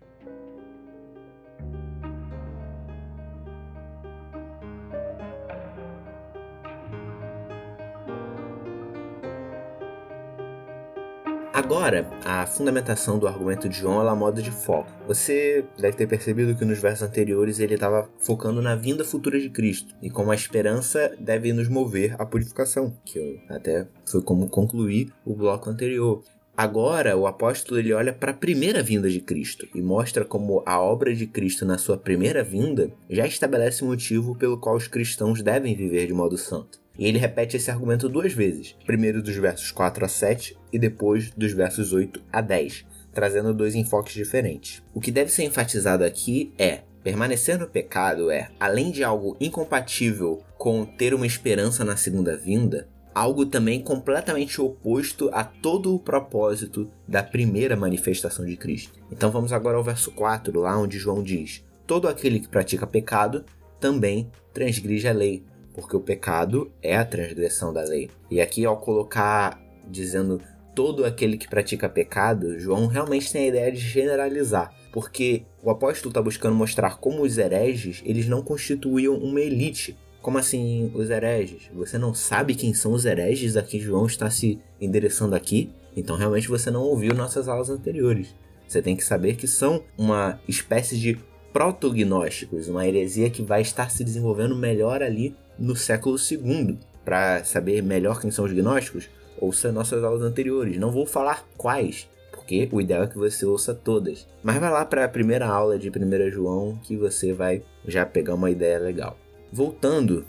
Agora, 11.67 12.09
a 12.25 12.47
fundamentação 12.47 13.19
do 13.19 13.27
argumento 13.27 13.69
de 13.69 13.77
João 13.77 14.01
ela 14.01 14.15
moda 14.15 14.41
de 14.41 14.53
foco. 14.53 14.89
Você 15.09 15.65
deve 15.77 15.97
ter 15.97 16.07
percebido 16.07 16.55
que 16.55 16.65
nos 16.65 16.79
versos 16.79 17.03
anteriores 17.03 17.59
ele 17.59 17.75
estava 17.75 18.09
focando 18.21 18.63
na 18.63 18.77
vinda 18.77 19.05
futura 19.05 19.41
de 19.41 19.51
Cristo 19.51 19.93
e 20.01 20.09
como 20.09 20.31
a 20.31 20.37
esperança 20.37 21.13
deve 21.19 21.53
nos 21.53 21.69
mover 21.69 22.15
à 22.21 22.25
purificação, 22.25 22.97
que 23.05 23.19
eu 23.19 23.41
até 23.49 23.89
foi 24.05 24.23
como 24.23 24.49
concluir 24.49 25.13
o 25.25 25.35
bloco 25.35 25.69
anterior. 25.69 26.23
Agora, 26.57 27.17
o 27.17 27.27
apóstolo 27.27 27.81
ele 27.81 27.93
olha 27.93 28.13
para 28.13 28.31
a 28.31 28.37
primeira 28.37 28.81
vinda 28.81 29.11
de 29.11 29.19
Cristo 29.19 29.67
e 29.75 29.83
mostra 29.83 30.25
como 30.25 30.63
a 30.65 30.81
obra 30.81 31.13
de 31.17 31.27
Cristo 31.27 31.67
na 31.67 31.79
sua 31.79 31.99
primeira 31.99 32.45
vinda 32.45 32.93
já 33.11 33.27
estabelece 33.27 33.83
o 33.83 33.89
motivo 33.89 34.37
pelo 34.37 34.57
qual 34.57 34.77
os 34.77 34.87
cristãos 34.87 35.43
devem 35.43 35.75
viver 35.75 36.07
de 36.07 36.15
modo 36.15 36.39
santo. 36.39 36.86
E 36.99 37.07
ele 37.07 37.19
repete 37.19 37.57
esse 37.57 37.71
argumento 37.71 38.09
duas 38.09 38.33
vezes, 38.33 38.77
primeiro 38.87 39.23
dos 39.23 39.37
versos 39.37 39.71
4 39.71 40.05
a 40.05 40.09
7 40.09 40.57
e 40.73 40.79
depois 40.79 41.31
dos 41.31 41.53
versos 41.53 41.93
8 41.93 42.23
a 42.33 42.41
10, 42.41 42.87
trazendo 43.13 43.53
dois 43.53 43.75
enfoques 43.75 44.15
diferentes. 44.15 44.83
O 44.95 45.01
que 45.01 45.11
deve 45.11 45.31
ser 45.31 45.45
enfatizado 45.45 46.05
aqui 46.05 46.53
é 46.59 46.81
Permanecer 47.07 47.57
no 47.57 47.69
pecado 47.69 48.33
é, 48.33 48.49
além 48.59 48.91
de 48.91 49.05
algo 49.05 49.37
incompatível 49.41 50.43
com 50.59 50.85
ter 50.85 51.15
uma 51.15 51.25
esperança 51.25 51.85
na 51.85 51.97
segunda 51.97 52.37
vinda, 52.37 52.89
algo 53.15 53.47
também 53.47 53.81
completamente 53.81 54.61
oposto 54.61 55.31
a 55.33 55.45
todo 55.45 55.95
o 55.95 56.01
propósito 56.01 56.91
da 57.07 57.23
primeira 57.23 57.77
manifestação 57.77 58.45
de 58.45 58.57
Cristo. 58.57 58.99
Então 59.09 59.31
vamos 59.31 59.53
agora 59.53 59.77
ao 59.77 59.85
verso 59.85 60.11
4, 60.11 60.59
lá 60.59 60.77
onde 60.77 60.99
João 60.99 61.23
diz: 61.23 61.65
Todo 61.87 62.09
aquele 62.09 62.41
que 62.41 62.49
pratica 62.49 62.89
pecado 62.89 63.45
também 63.79 64.29
transgride 64.53 65.07
a 65.07 65.13
lei, 65.13 65.45
porque 65.77 65.95
o 65.95 66.01
pecado 66.01 66.73
é 66.83 66.97
a 66.97 67.05
transgressão 67.05 67.71
da 67.71 67.83
lei. 67.83 68.11
E 68.31 68.41
aqui, 68.41 68.65
ao 68.65 68.79
colocar 68.79 69.61
dizendo 69.87 70.41
todo 70.75 71.05
aquele 71.05 71.37
que 71.37 71.49
pratica 71.49 71.89
pecado, 71.89 72.59
João 72.59 72.87
realmente 72.87 73.31
tem 73.31 73.45
a 73.45 73.49
ideia 73.49 73.71
de 73.71 73.79
generalizar, 73.79 74.75
porque 74.91 75.45
o 75.63 75.71
apóstolo 75.71 76.11
está 76.11 76.23
buscando 76.23 76.57
mostrar 76.57 76.97
como 76.97 77.23
os 77.23 77.37
hereges 77.37 78.03
eles 78.07 78.27
não 78.27 78.43
constituíam 78.43 79.15
uma 79.17 79.41
elite. 79.41 79.97
Como 80.23 80.39
assim 80.39 80.91
os 80.95 81.09
hereges? 81.11 81.71
Você 81.75 81.99
não 81.99 82.13
sabe 82.13 82.55
quem 82.55 82.75
são 82.75 82.93
os 82.93 83.05
hereges 83.05 83.57
a 83.57 83.63
que 83.63 83.79
João 83.79 84.07
está 84.07 84.29
se 84.29 84.59
endereçando 84.81 85.37
aqui? 85.37 85.71
Então 85.95 86.17
realmente 86.17 86.49
você 86.49 86.71
não 86.71 86.83
ouviu 86.83 87.15
nossas 87.15 87.49
aulas 87.49 87.71
anteriores. 87.71 88.35
Você 88.67 88.83
tem 88.83 88.97
que 88.97 89.05
saber 89.05 89.37
que 89.37 89.47
são 89.47 89.85
uma 89.97 90.41
espécie 90.49 90.99
de 90.99 91.17
protognósticos, 91.53 92.69
uma 92.69 92.87
heresia 92.87 93.31
que 93.31 93.43
vai 93.43 93.63
estar 93.63 93.91
se 93.91 94.03
desenvolvendo 94.03 94.57
melhor 94.57 95.03
ali 95.03 95.37
no 95.59 95.77
século 95.77 96.17
II. 96.17 96.79
Para 97.05 97.45
saber 97.45 97.83
melhor 97.83 98.21
quem 98.21 98.31
são 98.31 98.45
os 98.45 98.53
gnósticos, 98.53 99.09
ouça 99.39 99.71
nossas 99.71 100.03
aulas 100.03 100.23
anteriores. 100.23 100.77
Não 100.77 100.91
vou 100.91 101.07
falar 101.07 101.47
quais, 101.57 102.09
porque 102.33 102.69
o 102.73 102.81
ideal 102.81 103.05
é 103.05 103.07
que 103.07 103.19
você 103.19 103.45
ouça 103.47 103.75
todas. 103.75 104.27
Mas 104.43 104.59
vai 104.59 104.71
lá 104.71 104.85
para 104.85 105.05
a 105.05 105.09
primeira 105.09 105.47
aula 105.47 105.79
de 105.79 105.89
1 105.89 106.31
João 106.31 106.79
que 106.83 106.97
você 106.97 107.33
vai 107.33 107.63
já 107.87 108.05
pegar 108.05 108.35
uma 108.35 108.51
ideia 108.51 108.79
legal. 108.79 109.17
Voltando, 109.53 110.25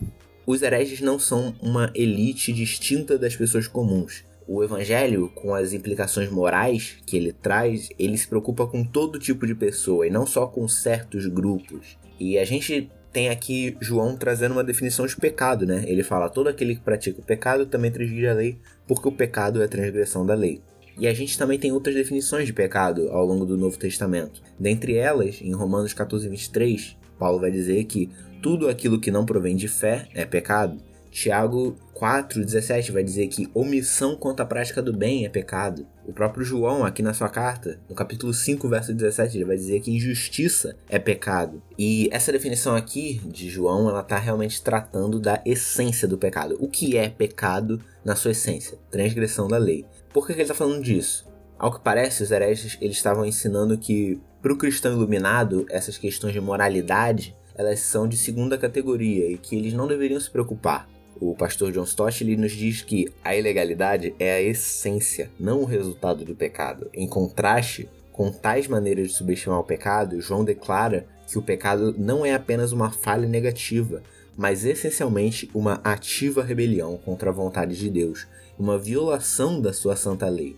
os 0.46 0.62
hereges 0.62 1.01
não 1.01 1.19
são 1.19 1.55
uma 1.62 1.91
elite 1.93 2.53
distinta 2.53 3.17
das 3.17 3.36
pessoas 3.36 3.67
comuns. 3.67 4.24
O 4.48 4.63
evangelho, 4.63 5.29
com 5.36 5.53
as 5.53 5.74
implicações 5.74 6.31
morais 6.31 6.98
que 7.05 7.17
ele 7.17 7.34
traz, 7.34 7.89
ele 8.00 8.17
se 8.17 8.27
preocupa 8.27 8.65
com 8.65 8.81
todo 8.81 9.19
tipo 9.19 9.46
de 9.46 9.53
pessoa 9.53 10.07
e 10.07 10.10
não 10.10 10.25
só 10.25 10.48
com 10.48 10.65
certos 10.69 11.25
grupos. 11.25 11.98
E 12.17 12.38
a 12.38 12.46
gente 12.46 12.89
tem 13.18 13.30
aqui 13.30 13.76
João 13.82 14.16
trazendo 14.16 14.52
uma 14.52 14.64
definição 14.64 15.08
de 15.08 15.18
pecado, 15.18 15.66
né? 15.66 15.84
Ele 15.88 16.04
fala: 16.04 16.30
todo 16.30 16.50
aquele 16.50 16.76
que 16.76 16.82
pratica 16.82 17.20
o 17.20 17.26
pecado 17.26 17.66
também 17.66 17.90
transgride 17.90 18.28
a 18.28 18.34
lei, 18.36 18.60
porque 18.88 19.08
o 19.08 19.12
pecado 19.12 19.60
é 19.60 19.66
a 19.66 19.68
transgressão 19.68 20.24
da 20.24 20.36
lei. 20.36 20.62
E 21.00 21.08
a 21.08 21.14
gente 21.16 21.36
também 21.36 21.58
tem 21.58 21.72
outras 21.72 21.96
definições 21.96 22.46
de 22.46 22.54
pecado 22.54 23.10
ao 23.10 23.26
longo 23.26 23.44
do 23.44 23.58
Novo 23.58 23.76
Testamento. 23.76 24.44
Dentre 24.60 24.94
elas, 24.98 25.42
em 25.42 25.52
Romanos 25.52 25.94
14, 25.94 26.30
23, 26.30 26.96
Paulo 27.18 27.40
vai 27.40 27.50
dizer 27.50 27.84
que 27.86 28.08
tudo 28.40 28.70
aquilo 28.70 29.02
que 29.02 29.10
não 29.10 29.26
provém 29.26 29.56
de 29.56 29.68
fé 29.68 30.08
é 30.14 30.24
pecado. 30.24 30.78
Tiago 31.12 31.76
4,17 31.96 32.92
vai 32.92 33.04
dizer 33.04 33.28
que 33.28 33.50
omissão 33.54 34.16
quanto 34.16 34.42
à 34.42 34.46
prática 34.46 34.82
do 34.82 34.94
bem 34.94 35.26
é 35.26 35.30
pecado. 35.30 35.86
O 36.06 36.14
próprio 36.14 36.46
João, 36.46 36.86
aqui 36.86 37.02
na 37.02 37.14
sua 37.14 37.30
carta, 37.30 37.80
no 37.90 37.96
capítulo 37.96 38.34
5, 38.34 38.70
verso 38.70 38.94
17, 38.94 39.38
ele 39.38 39.46
vai 39.46 39.58
dizer 39.58 39.82
que 39.82 39.96
injustiça 39.96 40.76
é 40.88 40.98
pecado. 41.00 41.62
E 41.78 42.08
essa 42.12 42.32
definição 42.32 42.76
aqui 42.76 43.22
de 43.26 43.50
João, 43.50 43.90
ela 43.90 44.02
está 44.02 44.18
realmente 44.18 44.62
tratando 44.62 45.20
da 45.20 45.42
essência 45.46 46.08
do 46.08 46.18
pecado. 46.18 46.56
O 46.60 46.68
que 46.68 46.98
é 46.98 47.10
pecado 47.10 47.82
na 48.06 48.16
sua 48.16 48.32
essência? 48.32 48.78
Transgressão 48.90 49.48
da 49.48 49.58
lei. 49.58 49.86
Por 50.14 50.26
que, 50.26 50.34
que 50.34 50.40
ele 50.40 50.44
está 50.44 50.56
falando 50.56 50.84
disso? 50.84 51.28
Ao 51.58 51.72
que 51.72 51.84
parece, 51.84 52.24
os 52.24 52.32
hereges 52.32 52.78
eles 52.80 52.98
estavam 52.98 53.26
ensinando 53.26 53.78
que 53.78 54.22
para 54.42 54.54
o 54.54 54.58
cristão 54.58 54.94
iluminado, 54.94 55.66
essas 55.70 55.98
questões 55.98 56.32
de 56.32 56.40
moralidade 56.40 57.36
elas 57.58 57.80
são 57.80 58.08
de 58.08 58.16
segunda 58.16 58.58
categoria 58.58 59.32
e 59.32 59.38
que 59.38 59.56
eles 59.56 59.74
não 59.74 59.88
deveriam 59.88 60.20
se 60.20 60.30
preocupar. 60.30 60.88
O 61.20 61.36
pastor 61.36 61.72
John 61.72 61.84
Stott 61.84 62.24
ele 62.24 62.38
nos 62.38 62.52
diz 62.52 62.82
que 62.82 63.12
a 63.24 63.36
ilegalidade 63.36 64.14
é 64.20 64.34
a 64.36 64.42
essência, 64.42 65.30
não 65.40 65.62
o 65.62 65.66
resultado 65.66 66.24
do 66.24 66.36
pecado. 66.36 66.90
Em 66.94 67.08
contraste 67.08 67.90
com 68.12 68.32
tais 68.32 68.68
maneiras 68.68 69.10
de 69.10 69.14
subestimar 69.14 69.60
o 69.60 69.64
pecado, 69.64 70.20
João 70.22 70.44
declara 70.44 71.08
que 71.28 71.38
o 71.38 71.42
pecado 71.42 71.94
não 71.98 72.26
é 72.26 72.34
apenas 72.34 72.72
uma 72.72 72.92
falha 72.92 73.28
negativa, 73.28 74.02
mas 74.36 74.66
essencialmente 74.66 75.50
uma 75.54 75.82
ativa 75.84 76.44
rebelião 76.44 76.98
contra 76.98 77.30
a 77.30 77.34
vontade 77.34 77.76
de 77.76 77.90
Deus, 77.90 78.28
uma 78.58 78.78
violação 78.78 79.60
da 79.60 79.74
sua 79.74 79.96
santa 79.96 80.30
lei. 80.30 80.56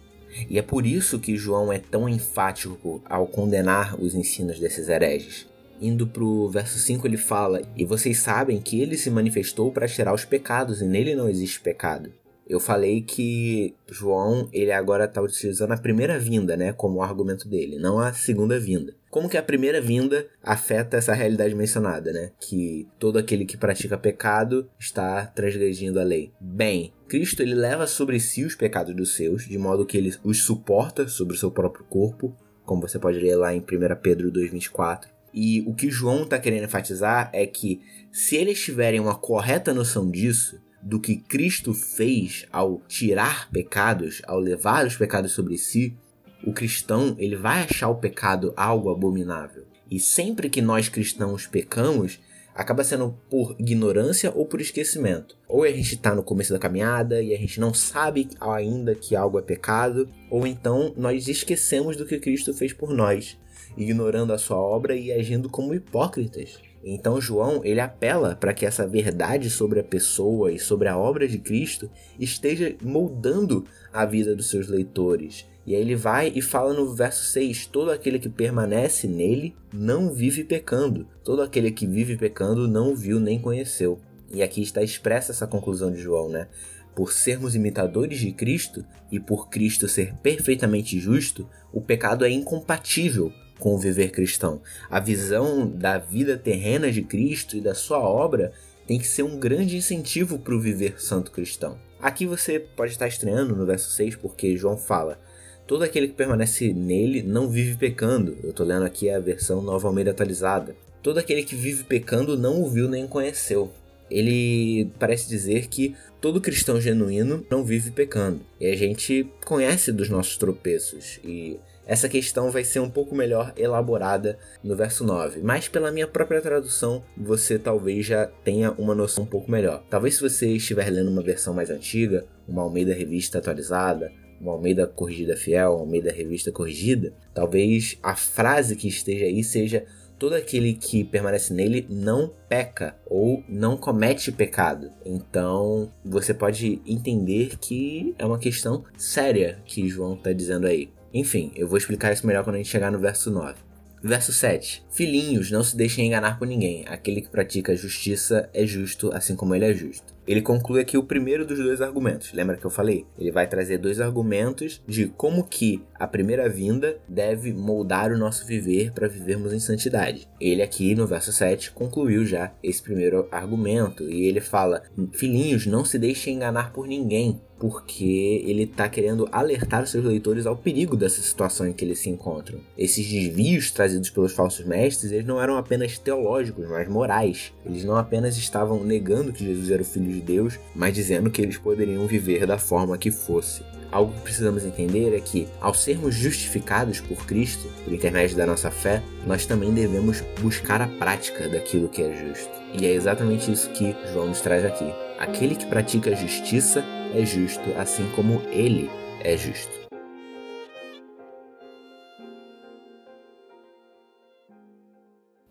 E 0.49 0.59
é 0.59 0.61
por 0.61 0.85
isso 0.85 1.19
que 1.19 1.35
João 1.35 1.73
é 1.73 1.79
tão 1.79 2.07
enfático 2.07 3.01
ao 3.05 3.25
condenar 3.25 3.99
os 3.99 4.13
ensinos 4.13 4.59
desses 4.59 4.87
hereges. 4.87 5.48
Indo 5.81 6.07
pro 6.07 6.49
verso 6.49 6.77
5, 6.77 7.07
ele 7.07 7.17
fala: 7.17 7.61
E 7.75 7.85
vocês 7.85 8.19
sabem 8.19 8.59
que 8.59 8.81
ele 8.81 8.97
se 8.97 9.09
manifestou 9.09 9.71
para 9.71 9.87
tirar 9.87 10.13
os 10.13 10.25
pecados, 10.25 10.81
e 10.81 10.85
nele 10.85 11.15
não 11.15 11.29
existe 11.29 11.59
pecado. 11.59 12.11
Eu 12.47 12.59
falei 12.59 13.01
que 13.01 13.75
João, 13.87 14.49
ele 14.51 14.71
agora 14.71 15.05
está 15.05 15.21
utilizando 15.21 15.71
a 15.71 15.77
primeira 15.77 16.17
vinda, 16.17 16.57
né, 16.57 16.73
como 16.73 17.03
argumento 17.03 17.47
dele, 17.47 17.77
não 17.77 17.99
a 17.99 18.11
segunda 18.11 18.59
vinda. 18.59 18.95
Como 19.11 19.29
que 19.29 19.37
a 19.37 19.43
primeira 19.43 19.79
vinda 19.79 20.25
afeta 20.41 20.97
essa 20.97 21.13
realidade 21.13 21.53
mencionada, 21.53 22.11
né? 22.11 22.31
Que 22.39 22.87
todo 22.97 23.19
aquele 23.19 23.45
que 23.45 23.55
pratica 23.55 23.99
pecado 23.99 24.67
está 24.79 25.27
transgredindo 25.27 25.99
a 25.99 26.03
lei. 26.03 26.31
Bem, 26.39 26.91
Cristo 27.07 27.43
ele 27.43 27.53
leva 27.53 27.85
sobre 27.85 28.19
si 28.19 28.43
os 28.43 28.55
pecados 28.55 28.95
dos 28.95 29.15
seus, 29.15 29.47
de 29.47 29.57
modo 29.57 29.85
que 29.85 29.97
ele 29.97 30.15
os 30.23 30.41
suporta 30.41 31.07
sobre 31.07 31.35
o 31.35 31.39
seu 31.39 31.51
próprio 31.51 31.85
corpo 31.85 32.35
como 32.69 32.87
você 32.87 32.99
pode 32.99 33.17
ler 33.17 33.35
lá 33.35 33.51
em 33.51 33.61
1 33.61 33.63
Pedro 33.99 34.31
2,24. 34.31 35.07
E 35.33 35.61
o 35.61 35.73
que 35.73 35.91
João 35.91 36.23
está 36.23 36.39
querendo 36.39 36.65
enfatizar 36.65 37.29
é 37.33 37.45
que 37.45 37.81
se 38.11 38.35
eles 38.35 38.59
tiverem 38.59 38.99
uma 38.99 39.15
correta 39.15 39.73
noção 39.73 40.09
disso, 40.09 40.59
do 40.81 40.99
que 40.99 41.17
Cristo 41.17 41.73
fez 41.73 42.45
ao 42.51 42.81
tirar 42.87 43.49
pecados, 43.51 44.21
ao 44.25 44.39
levar 44.39 44.85
os 44.85 44.95
pecados 44.95 45.31
sobre 45.31 45.57
si, 45.57 45.95
o 46.43 46.53
cristão 46.53 47.15
ele 47.19 47.35
vai 47.35 47.63
achar 47.63 47.89
o 47.89 47.95
pecado 47.95 48.53
algo 48.55 48.89
abominável. 48.89 49.65
E 49.91 49.99
sempre 49.99 50.49
que 50.49 50.61
nós 50.61 50.87
cristãos 50.87 51.45
pecamos, 51.45 52.19
acaba 52.55 52.83
sendo 52.83 53.17
por 53.29 53.55
ignorância 53.59 54.31
ou 54.35 54.45
por 54.45 54.61
esquecimento. 54.61 55.37
Ou 55.47 55.63
a 55.63 55.71
gente 55.71 55.95
está 55.95 56.13
no 56.13 56.23
começo 56.23 56.53
da 56.53 56.59
caminhada 56.59 57.21
e 57.21 57.33
a 57.33 57.37
gente 57.37 57.59
não 57.59 57.73
sabe 57.73 58.29
ainda 58.39 58.95
que 58.95 59.15
algo 59.15 59.39
é 59.39 59.41
pecado, 59.41 60.09
ou 60.29 60.45
então 60.45 60.93
nós 60.95 61.27
esquecemos 61.27 61.97
do 61.97 62.05
que 62.05 62.19
Cristo 62.19 62.53
fez 62.53 62.73
por 62.73 62.93
nós, 62.93 63.37
ignorando 63.79 64.33
a 64.33 64.37
sua 64.37 64.57
obra 64.57 64.95
e 64.95 65.11
agindo 65.11 65.49
como 65.49 65.73
hipócritas. 65.73 66.59
Então 66.83 67.19
João, 67.19 67.61
ele 67.63 67.79
apela 67.79 68.35
para 68.35 68.53
que 68.53 68.65
essa 68.65 68.87
verdade 68.87 69.49
sobre 69.49 69.79
a 69.79 69.83
pessoa 69.83 70.51
e 70.51 70.59
sobre 70.59 70.87
a 70.87 70.97
obra 70.97 71.27
de 71.27 71.37
Cristo 71.37 71.89
esteja 72.19 72.75
moldando 72.81 73.65
a 73.91 74.05
vida 74.05 74.35
dos 74.35 74.49
seus 74.49 74.67
leitores. 74.67 75.45
E 75.65 75.75
aí 75.75 75.81
ele 75.81 75.95
vai 75.95 76.31
e 76.33 76.41
fala 76.41 76.73
no 76.73 76.93
verso 76.93 77.23
6: 77.31 77.67
Todo 77.67 77.91
aquele 77.91 78.17
que 78.17 78.29
permanece 78.29 79.07
nele 79.07 79.55
não 79.73 80.13
vive 80.13 80.43
pecando. 80.43 81.05
Todo 81.23 81.41
aquele 81.41 81.71
que 81.71 81.85
vive 81.85 82.17
pecando 82.17 82.67
não 82.67 82.95
viu 82.95 83.19
nem 83.19 83.39
conheceu. 83.39 83.99
E 84.31 84.41
aqui 84.41 84.61
está 84.61 84.81
expressa 84.81 85.31
essa 85.31 85.47
conclusão 85.47 85.91
de 85.91 85.99
João, 85.99 86.29
né? 86.29 86.47
Por 86.95 87.11
sermos 87.11 87.55
imitadores 87.55 88.19
de 88.19 88.31
Cristo 88.31 88.83
e 89.11 89.19
por 89.19 89.49
Cristo 89.49 89.87
ser 89.87 90.15
perfeitamente 90.15 90.99
justo, 90.99 91.47
o 91.71 91.81
pecado 91.81 92.25
é 92.25 92.29
incompatível 92.29 93.31
com 93.59 93.75
o 93.75 93.77
viver 93.77 94.11
cristão. 94.11 94.61
A 94.89 94.99
visão 94.99 95.67
da 95.67 95.97
vida 95.97 96.37
terrena 96.37 96.91
de 96.91 97.01
Cristo 97.01 97.57
e 97.57 97.61
da 97.61 97.75
sua 97.75 97.99
obra 97.99 98.51
tem 98.87 98.97
que 98.97 99.07
ser 99.07 99.23
um 99.23 99.37
grande 99.37 99.77
incentivo 99.77 100.39
para 100.39 100.55
o 100.55 100.59
viver 100.59 100.99
santo 100.99 101.31
cristão. 101.31 101.77
Aqui 102.01 102.25
você 102.25 102.59
pode 102.59 102.93
estar 102.93 103.07
estranhando 103.07 103.55
no 103.55 103.65
verso 103.65 103.91
6, 103.91 104.15
porque 104.15 104.55
João 104.57 104.77
fala: 104.77 105.19
Todo 105.67 105.83
aquele 105.83 106.07
que 106.07 106.15
permanece 106.15 106.73
nele 106.73 107.21
não 107.21 107.49
vive 107.49 107.77
pecando. 107.77 108.37
Eu 108.41 108.49
estou 108.49 108.65
lendo 108.65 108.85
aqui 108.85 109.09
a 109.09 109.19
versão 109.19 109.61
nova 109.61 109.87
Almeida 109.87 110.11
atualizada. 110.11 110.75
Todo 111.03 111.19
aquele 111.19 111.43
que 111.43 111.55
vive 111.55 111.83
pecando 111.83 112.35
não 112.35 112.63
o 112.63 112.69
viu 112.69 112.89
nem 112.89 113.05
conheceu. 113.05 113.71
Ele 114.09 114.89
parece 114.97 115.29
dizer 115.29 115.67
que 115.67 115.95
todo 116.19 116.41
cristão 116.41 116.81
genuíno 116.81 117.45
não 117.51 117.63
vive 117.63 117.91
pecando. 117.91 118.41
E 118.59 118.65
a 118.65 118.75
gente 118.75 119.31
conhece 119.45 119.91
dos 119.91 120.09
nossos 120.09 120.37
tropeços. 120.37 121.19
E 121.23 121.59
essa 121.89 122.07
questão 122.07 122.51
vai 122.51 122.63
ser 122.63 122.79
um 122.79 122.89
pouco 122.89 123.15
melhor 123.15 123.51
elaborada 123.57 124.37
no 124.63 124.75
verso 124.75 125.03
9, 125.03 125.41
mas 125.41 125.67
pela 125.67 125.91
minha 125.91 126.05
própria 126.05 126.39
tradução 126.39 127.03
você 127.17 127.57
talvez 127.57 128.05
já 128.05 128.27
tenha 128.27 128.69
uma 128.73 128.93
noção 128.93 129.23
um 129.23 129.27
pouco 129.27 129.49
melhor. 129.49 129.83
Talvez 129.89 130.13
se 130.13 130.21
você 130.21 130.49
estiver 130.49 130.87
lendo 130.91 131.09
uma 131.09 131.23
versão 131.23 131.51
mais 131.51 131.71
antiga, 131.71 132.27
uma 132.47 132.61
Almeida 132.61 132.93
Revista 132.93 133.39
atualizada, 133.39 134.11
uma 134.39 134.51
Almeida 134.51 134.85
Corrigida 134.85 135.35
Fiel, 135.35 135.71
uma 135.71 135.79
Almeida 135.79 136.11
Revista 136.11 136.51
Corrigida, 136.51 137.11
talvez 137.33 137.97
a 138.03 138.15
frase 138.15 138.75
que 138.75 138.87
esteja 138.87 139.25
aí 139.25 139.43
seja 139.43 139.83
todo 140.19 140.33
aquele 140.35 140.73
que 140.75 141.03
permanece 141.03 141.51
nele 141.51 141.87
não 141.89 142.31
peca 142.47 142.97
ou 143.07 143.43
não 143.49 143.75
comete 143.75 144.31
pecado. 144.31 144.91
Então 145.03 145.91
você 146.05 146.35
pode 146.35 146.79
entender 146.85 147.57
que 147.57 148.13
é 148.19 148.25
uma 148.27 148.37
questão 148.37 148.83
séria 148.95 149.59
que 149.65 149.89
João 149.89 150.13
está 150.13 150.31
dizendo 150.31 150.67
aí. 150.67 150.91
Enfim, 151.13 151.51
eu 151.55 151.67
vou 151.67 151.77
explicar 151.77 152.13
isso 152.13 152.25
melhor 152.25 152.43
quando 152.43 152.55
a 152.55 152.59
gente 152.59 152.69
chegar 152.69 152.91
no 152.91 152.99
verso 152.99 153.31
9. 153.31 153.69
Verso 154.01 154.31
7. 154.31 154.85
Filhinhos, 154.89 155.51
não 155.51 155.61
se 155.61 155.75
deixem 155.75 156.07
enganar 156.07 156.39
por 156.39 156.47
ninguém. 156.47 156.85
Aquele 156.87 157.21
que 157.21 157.29
pratica 157.29 157.75
justiça 157.75 158.49
é 158.53 158.65
justo, 158.65 159.11
assim 159.13 159.35
como 159.35 159.53
ele 159.53 159.65
é 159.65 159.73
justo. 159.73 160.17
Ele 160.25 160.41
conclui 160.41 160.79
aqui 160.79 160.97
o 160.97 161.03
primeiro 161.03 161.45
dos 161.45 161.57
dois 161.57 161.81
argumentos. 161.81 162.31
Lembra 162.31 162.55
que 162.55 162.63
eu 162.63 162.69
falei? 162.69 163.05
Ele 163.17 163.31
vai 163.31 163.47
trazer 163.47 163.77
dois 163.77 163.99
argumentos 163.99 164.81
de 164.87 165.07
como 165.07 165.43
que 165.43 165.83
a 165.95 166.07
primeira 166.07 166.47
vinda 166.47 166.97
deve 167.09 167.51
moldar 167.51 168.11
o 168.11 168.17
nosso 168.17 168.45
viver 168.45 168.91
para 168.91 169.07
vivermos 169.07 169.51
em 169.51 169.59
santidade. 169.59 170.29
Ele 170.39 170.61
aqui 170.61 170.95
no 170.95 171.07
verso 171.07 171.33
7 171.33 171.71
concluiu 171.71 172.25
já 172.25 172.53
esse 172.63 172.81
primeiro 172.81 173.27
argumento 173.31 174.03
e 174.03 174.27
ele 174.27 174.39
fala: 174.39 174.83
"Filhinhos, 175.11 175.65
não 175.65 175.83
se 175.83 175.97
deixem 175.97 176.35
enganar 176.35 176.71
por 176.71 176.87
ninguém 176.87 177.41
porque 177.59 178.43
ele 178.45 178.63
está 178.63 178.87
querendo 178.87 179.27
alertar 179.31 179.85
seus 179.85 180.05
leitores 180.05 180.45
ao 180.45 180.55
perigo 180.55 180.95
dessa 180.95 181.21
situação 181.21 181.67
em 181.67 181.73
que 181.73 181.83
eles 181.83 181.99
se 181.99 182.09
encontram. 182.09 182.59
Esses 182.77 183.05
desvios 183.07 183.69
trazidos 183.71 184.09
pelos 184.09 184.31
falsos 184.31 184.65
mestres, 184.65 185.11
eles 185.11 185.25
não 185.25 185.41
eram 185.41 185.57
apenas 185.57 185.97
teológicos, 185.97 186.67
mas 186.67 186.87
morais. 186.87 187.53
Eles 187.65 187.83
não 187.83 187.97
apenas 187.97 188.37
estavam 188.37 188.83
negando 188.83 189.33
que 189.33 189.45
Jesus 189.45 189.69
era 189.69 189.81
o 189.81 189.85
filho 189.85 190.11
de 190.11 190.21
Deus, 190.21 190.59
mas 190.73 190.93
dizendo 190.93 191.29
que 191.29 191.41
eles 191.41 191.57
poderiam 191.57 192.07
viver 192.07 192.47
da 192.47 192.57
forma 192.57 192.97
que 192.97 193.11
fosse. 193.11 193.61
Algo 193.91 194.13
que 194.13 194.21
precisamos 194.21 194.63
entender 194.63 195.15
é 195.15 195.19
que, 195.19 195.47
ao 195.59 195.73
sermos 195.73 196.13
justificados 196.13 196.99
por 196.99 197.25
Cristo, 197.25 197.67
por 197.83 197.91
intermédio 197.91 198.37
da 198.37 198.45
nossa 198.45 198.69
fé, 198.69 199.01
nós 199.25 199.47
também 199.47 199.73
devemos 199.73 200.21
buscar 200.41 200.79
a 200.79 200.87
prática 200.87 201.49
daquilo 201.49 201.89
que 201.89 202.03
é 202.03 202.15
justo. 202.15 202.51
E 202.79 202.85
é 202.85 202.93
exatamente 202.93 203.51
isso 203.51 203.69
que 203.71 203.95
João 204.13 204.27
nos 204.27 204.41
traz 204.41 204.63
aqui. 204.63 204.85
Aquele 205.17 205.55
que 205.55 205.65
pratica 205.65 206.11
a 206.11 206.15
justiça 206.15 206.85
é 207.13 207.25
justo, 207.25 207.73
assim 207.77 208.07
como 208.15 208.41
ele 208.51 208.89
é 209.21 209.35
justo. 209.35 209.79